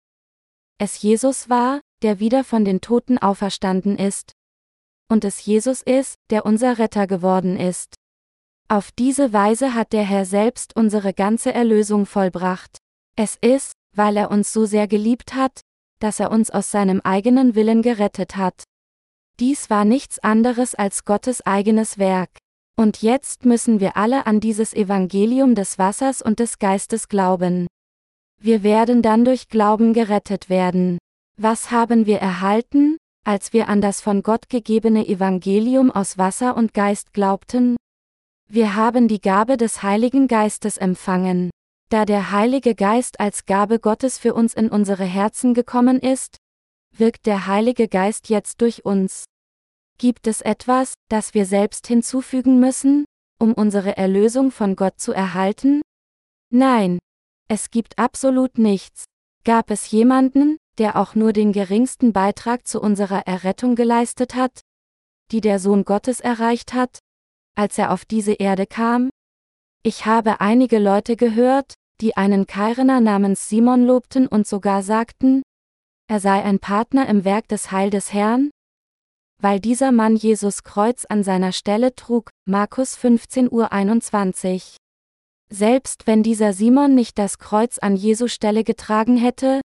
[0.79, 4.33] Es Jesus war, der wieder von den Toten auferstanden ist.
[5.09, 7.95] Und es Jesus ist, der unser Retter geworden ist.
[8.69, 12.79] Auf diese Weise hat der Herr selbst unsere ganze Erlösung vollbracht.
[13.15, 15.61] Es ist, weil er uns so sehr geliebt hat,
[16.01, 18.65] dass er uns aus seinem eigenen Willen gerettet hat.
[19.39, 22.31] Dies war nichts anderes als Gottes eigenes Werk.
[22.77, 27.67] Und jetzt müssen wir alle an dieses Evangelium des Wassers und des Geistes glauben.
[28.41, 30.99] Wir werden dann durch Glauben gerettet werden.
[31.41, 36.75] Was haben wir erhalten, als wir an das von Gott gegebene Evangelium aus Wasser und
[36.75, 37.77] Geist glaubten?
[38.55, 41.51] Wir haben die Gabe des Heiligen Geistes empfangen.
[41.91, 46.37] Da der Heilige Geist als Gabe Gottes für uns in unsere Herzen gekommen ist,
[46.97, 49.25] wirkt der Heilige Geist jetzt durch uns.
[49.99, 53.07] Gibt es etwas, das wir selbst hinzufügen müssen,
[53.41, 55.83] um unsere Erlösung von Gott zu erhalten?
[56.53, 57.01] Nein.
[57.49, 59.03] Es gibt absolut nichts.
[59.43, 64.61] Gab es jemanden, der auch nur den geringsten Beitrag zu unserer Errettung geleistet hat?
[65.33, 67.01] Die der Sohn Gottes erreicht hat?
[67.57, 69.11] Als er auf diese Erde kam?
[69.83, 75.43] Ich habe einige Leute gehört, die einen Kairener namens Simon lobten und sogar sagten,
[76.09, 78.51] er sei ein Partner im Werk des Heil des Herrn,
[79.41, 84.77] weil dieser Mann Jesus Kreuz an seiner Stelle trug, Markus 15 Uhr 21.
[85.51, 89.61] Selbst wenn dieser Simon nicht das Kreuz an Jesu Stelle getragen hätte,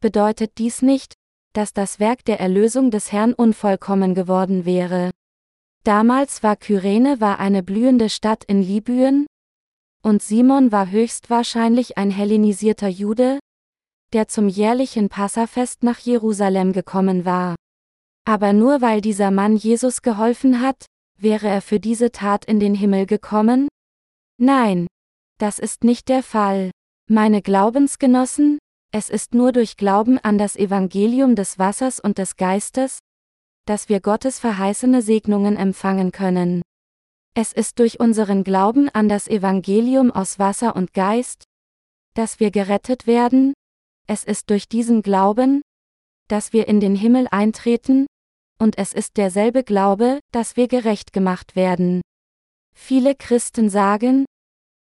[0.00, 1.14] bedeutet dies nicht,
[1.52, 5.10] dass das Werk der Erlösung des Herrn unvollkommen geworden wäre.
[5.84, 9.26] Damals war Kyrene war eine blühende Stadt in Libyen,
[10.02, 13.38] und Simon war höchstwahrscheinlich ein hellenisierter Jude,
[14.12, 17.54] der zum jährlichen Passafest nach Jerusalem gekommen war.
[18.26, 20.86] Aber nur weil dieser Mann Jesus geholfen hat,
[21.16, 23.68] wäre er für diese Tat in den Himmel gekommen?
[24.38, 24.86] Nein,
[25.38, 26.70] das ist nicht der Fall.
[27.08, 28.58] Meine Glaubensgenossen,
[28.92, 32.98] es ist nur durch Glauben an das Evangelium des Wassers und des Geistes,
[33.70, 36.60] dass wir Gottes verheißene Segnungen empfangen können.
[37.36, 41.44] Es ist durch unseren Glauben an das Evangelium aus Wasser und Geist,
[42.14, 43.54] dass wir gerettet werden,
[44.08, 45.62] es ist durch diesen Glauben,
[46.26, 48.06] dass wir in den Himmel eintreten,
[48.58, 52.00] und es ist derselbe Glaube, dass wir gerecht gemacht werden.
[52.74, 54.24] Viele Christen sagen,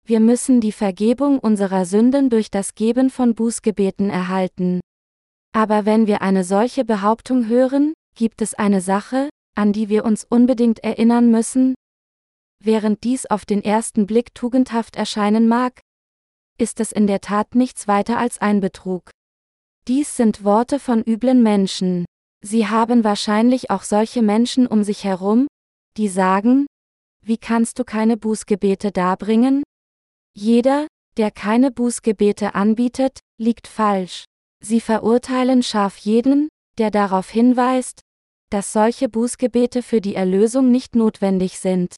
[0.06, 4.78] wir müssen die Vergebung unserer Sünden durch das Geben von Bußgebeten erhalten.
[5.52, 10.24] Aber wenn wir eine solche Behauptung hören, gibt es eine Sache, an die wir uns
[10.28, 11.74] unbedingt erinnern müssen?
[12.62, 15.80] Während dies auf den ersten Blick tugendhaft erscheinen mag,
[16.58, 19.12] ist es in der Tat nichts weiter als ein Betrug.
[19.86, 22.06] Dies sind Worte von üblen Menschen.
[22.44, 25.46] Sie haben wahrscheinlich auch solche Menschen um sich herum,
[25.96, 26.66] die sagen,
[27.24, 29.62] wie kannst du keine Bußgebete darbringen?
[30.34, 34.24] Jeder, der keine Bußgebete anbietet, liegt falsch.
[34.60, 38.00] Sie verurteilen scharf jeden, der darauf hinweist,
[38.50, 41.94] dass solche Bußgebete für die Erlösung nicht notwendig sind.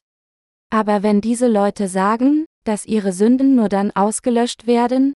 [0.69, 5.13] Aber wenn diese Leute sagen, dass ihre Sünden nur dann ausgelöscht werden,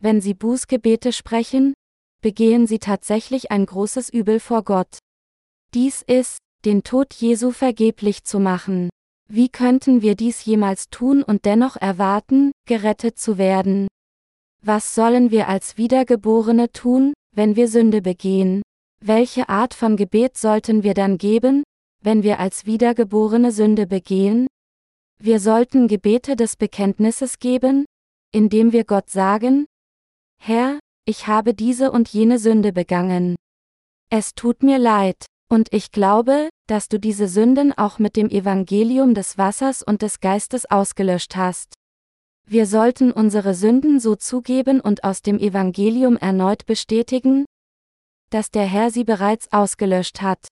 [0.00, 1.74] wenn sie Bußgebete sprechen,
[2.22, 4.98] begehen sie tatsächlich ein großes Übel vor Gott.
[5.74, 8.88] Dies ist, den Tod Jesu vergeblich zu machen.
[9.28, 13.88] Wie könnten wir dies jemals tun und dennoch erwarten, gerettet zu werden?
[14.62, 18.62] Was sollen wir als Wiedergeborene tun, wenn wir Sünde begehen?
[19.06, 21.62] Welche Art von Gebet sollten wir dann geben,
[22.02, 24.46] wenn wir als Wiedergeborene Sünde begehen?
[25.22, 27.84] Wir sollten Gebete des Bekenntnisses geben,
[28.32, 29.66] indem wir Gott sagen,
[30.40, 33.36] Herr, ich habe diese und jene Sünde begangen.
[34.10, 39.12] Es tut mir leid, und ich glaube, dass du diese Sünden auch mit dem Evangelium
[39.12, 41.74] des Wassers und des Geistes ausgelöscht hast.
[42.46, 47.44] Wir sollten unsere Sünden so zugeben und aus dem Evangelium erneut bestätigen,
[48.34, 50.48] dass der Herr sie bereits ausgelöscht hat.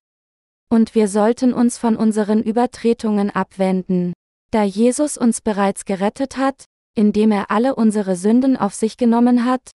[0.70, 4.12] Und wir sollten uns von unseren Übertretungen abwenden.
[4.52, 9.72] Da Jesus uns bereits gerettet hat, indem er alle unsere Sünden auf sich genommen hat,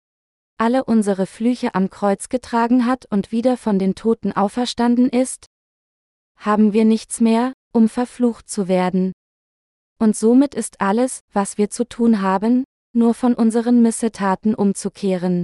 [0.59, 5.47] alle unsere Flüche am Kreuz getragen hat und wieder von den Toten auferstanden ist,
[6.37, 9.13] haben wir nichts mehr, um verflucht zu werden.
[9.97, 15.43] Und somit ist alles, was wir zu tun haben, nur von unseren Missetaten umzukehren.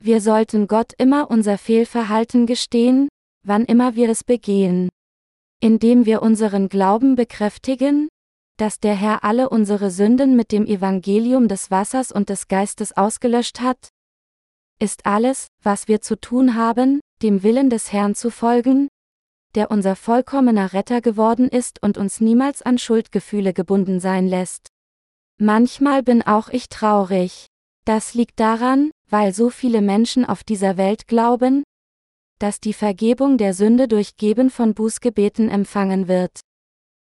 [0.00, 3.08] Wir sollten Gott immer unser Fehlverhalten gestehen,
[3.44, 4.88] wann immer wir es begehen.
[5.60, 8.08] Indem wir unseren Glauben bekräftigen,
[8.58, 13.60] dass der Herr alle unsere Sünden mit dem Evangelium des Wassers und des Geistes ausgelöscht
[13.60, 13.88] hat?
[14.80, 18.88] Ist alles, was wir zu tun haben, dem Willen des Herrn zu folgen,
[19.56, 24.68] der unser vollkommener Retter geworden ist und uns niemals an Schuldgefühle gebunden sein lässt?
[25.40, 27.46] Manchmal bin auch ich traurig.
[27.84, 31.64] Das liegt daran, weil so viele Menschen auf dieser Welt glauben,
[32.38, 36.40] dass die Vergebung der Sünde durch Geben von Bußgebeten empfangen wird.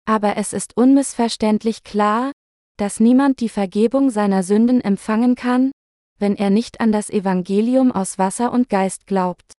[0.06, 2.32] Aber es ist unmissverständlich klar,
[2.78, 5.70] dass niemand die Vergebung seiner Sünden empfangen kann,
[6.18, 9.52] wenn er nicht an das Evangelium aus Wasser und Geist glaubt.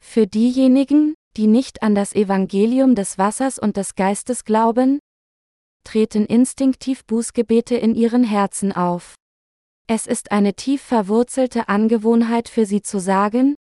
[0.00, 4.98] Für diejenigen, die nicht an das Evangelium des Wassers und des Geistes glauben,
[5.84, 9.14] treten instinktiv Bußgebete in ihren Herzen auf.
[9.88, 13.54] Es ist eine tief verwurzelte Angewohnheit für sie zu sagen,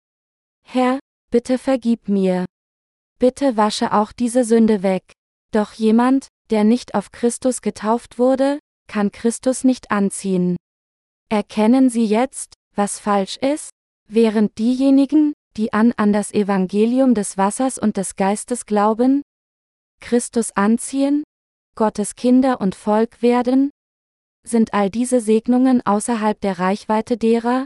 [0.64, 1.00] Herr,
[1.30, 2.46] bitte vergib mir.
[3.20, 5.04] Bitte wasche auch diese Sünde weg.
[5.52, 10.58] Doch jemand, der nicht auf Christus getauft wurde, kann Christus nicht anziehen.
[11.30, 13.70] Erkennen Sie jetzt, was falsch ist?
[14.08, 19.22] Während diejenigen, die an an das Evangelium des Wassers und des Geistes glauben,
[20.02, 21.24] Christus anziehen,
[21.76, 23.72] Gottes Kinder und Volk werden,
[24.48, 27.66] sind all diese Segnungen außerhalb der Reichweite derer,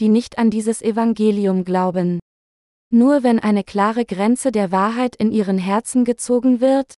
[0.00, 2.20] die nicht an dieses Evangelium glauben.
[2.90, 6.94] Nur wenn eine klare Grenze der Wahrheit in ihren Herzen gezogen wird,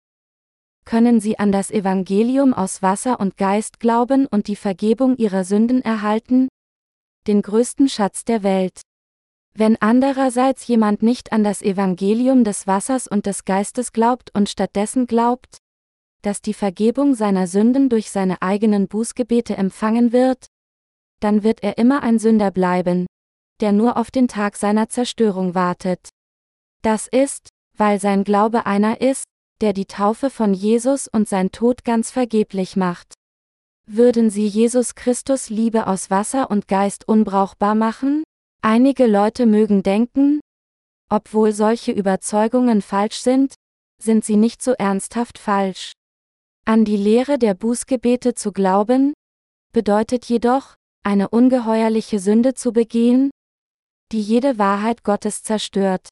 [0.85, 5.83] können sie an das Evangelium aus Wasser und Geist glauben und die Vergebung ihrer Sünden
[5.83, 6.49] erhalten?
[7.27, 8.81] Den größten Schatz der Welt.
[9.55, 15.07] Wenn andererseits jemand nicht an das Evangelium des Wassers und des Geistes glaubt und stattdessen
[15.07, 15.59] glaubt,
[16.29, 20.49] dass die Vergebung seiner Sünden durch seine eigenen Bußgebete empfangen wird,
[21.21, 23.07] dann wird er immer ein Sünder bleiben,
[23.63, 26.11] der nur auf den Tag seiner Zerstörung wartet.
[26.83, 27.49] Das ist,
[27.79, 29.25] weil sein Glaube einer ist,
[29.63, 33.15] der die Taufe von Jesus und sein Tod ganz vergeblich macht.
[33.87, 38.23] Würden sie Jesus Christus Liebe aus Wasser und Geist unbrauchbar machen?
[38.61, 40.41] Einige Leute mögen denken,
[41.09, 43.55] obwohl solche Überzeugungen falsch sind,
[43.99, 45.95] sind sie nicht so ernsthaft falsch.
[46.65, 49.15] An die Lehre der Bußgebete zu glauben,
[49.73, 53.31] bedeutet jedoch, eine ungeheuerliche Sünde zu begehen,
[54.13, 56.09] die jede Wahrheit Gottes zerstört.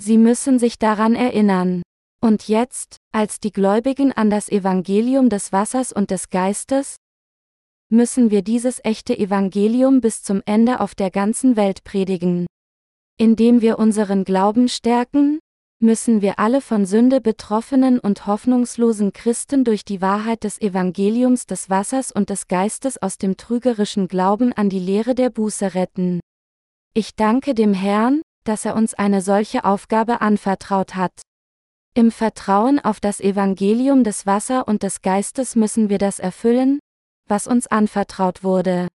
[0.00, 1.82] Sie müssen sich daran erinnern.
[2.22, 6.96] Und jetzt, als die Gläubigen an das Evangelium des Wassers und des Geistes,
[7.88, 12.46] müssen wir dieses echte Evangelium bis zum Ende auf der ganzen Welt predigen.
[13.18, 15.38] Indem wir unseren Glauben stärken,
[15.78, 21.68] müssen wir alle von Sünde betroffenen und hoffnungslosen Christen durch die Wahrheit des Evangeliums des
[21.68, 26.20] Wassers und des Geistes aus dem trügerischen Glauben an die Lehre der Buße retten.
[26.94, 31.12] Ich danke dem Herrn, dass er uns eine solche Aufgabe anvertraut hat.
[31.94, 36.78] Im Vertrauen auf das Evangelium des Wasser und des Geistes müssen wir das erfüllen,
[37.28, 38.88] was uns anvertraut wurde.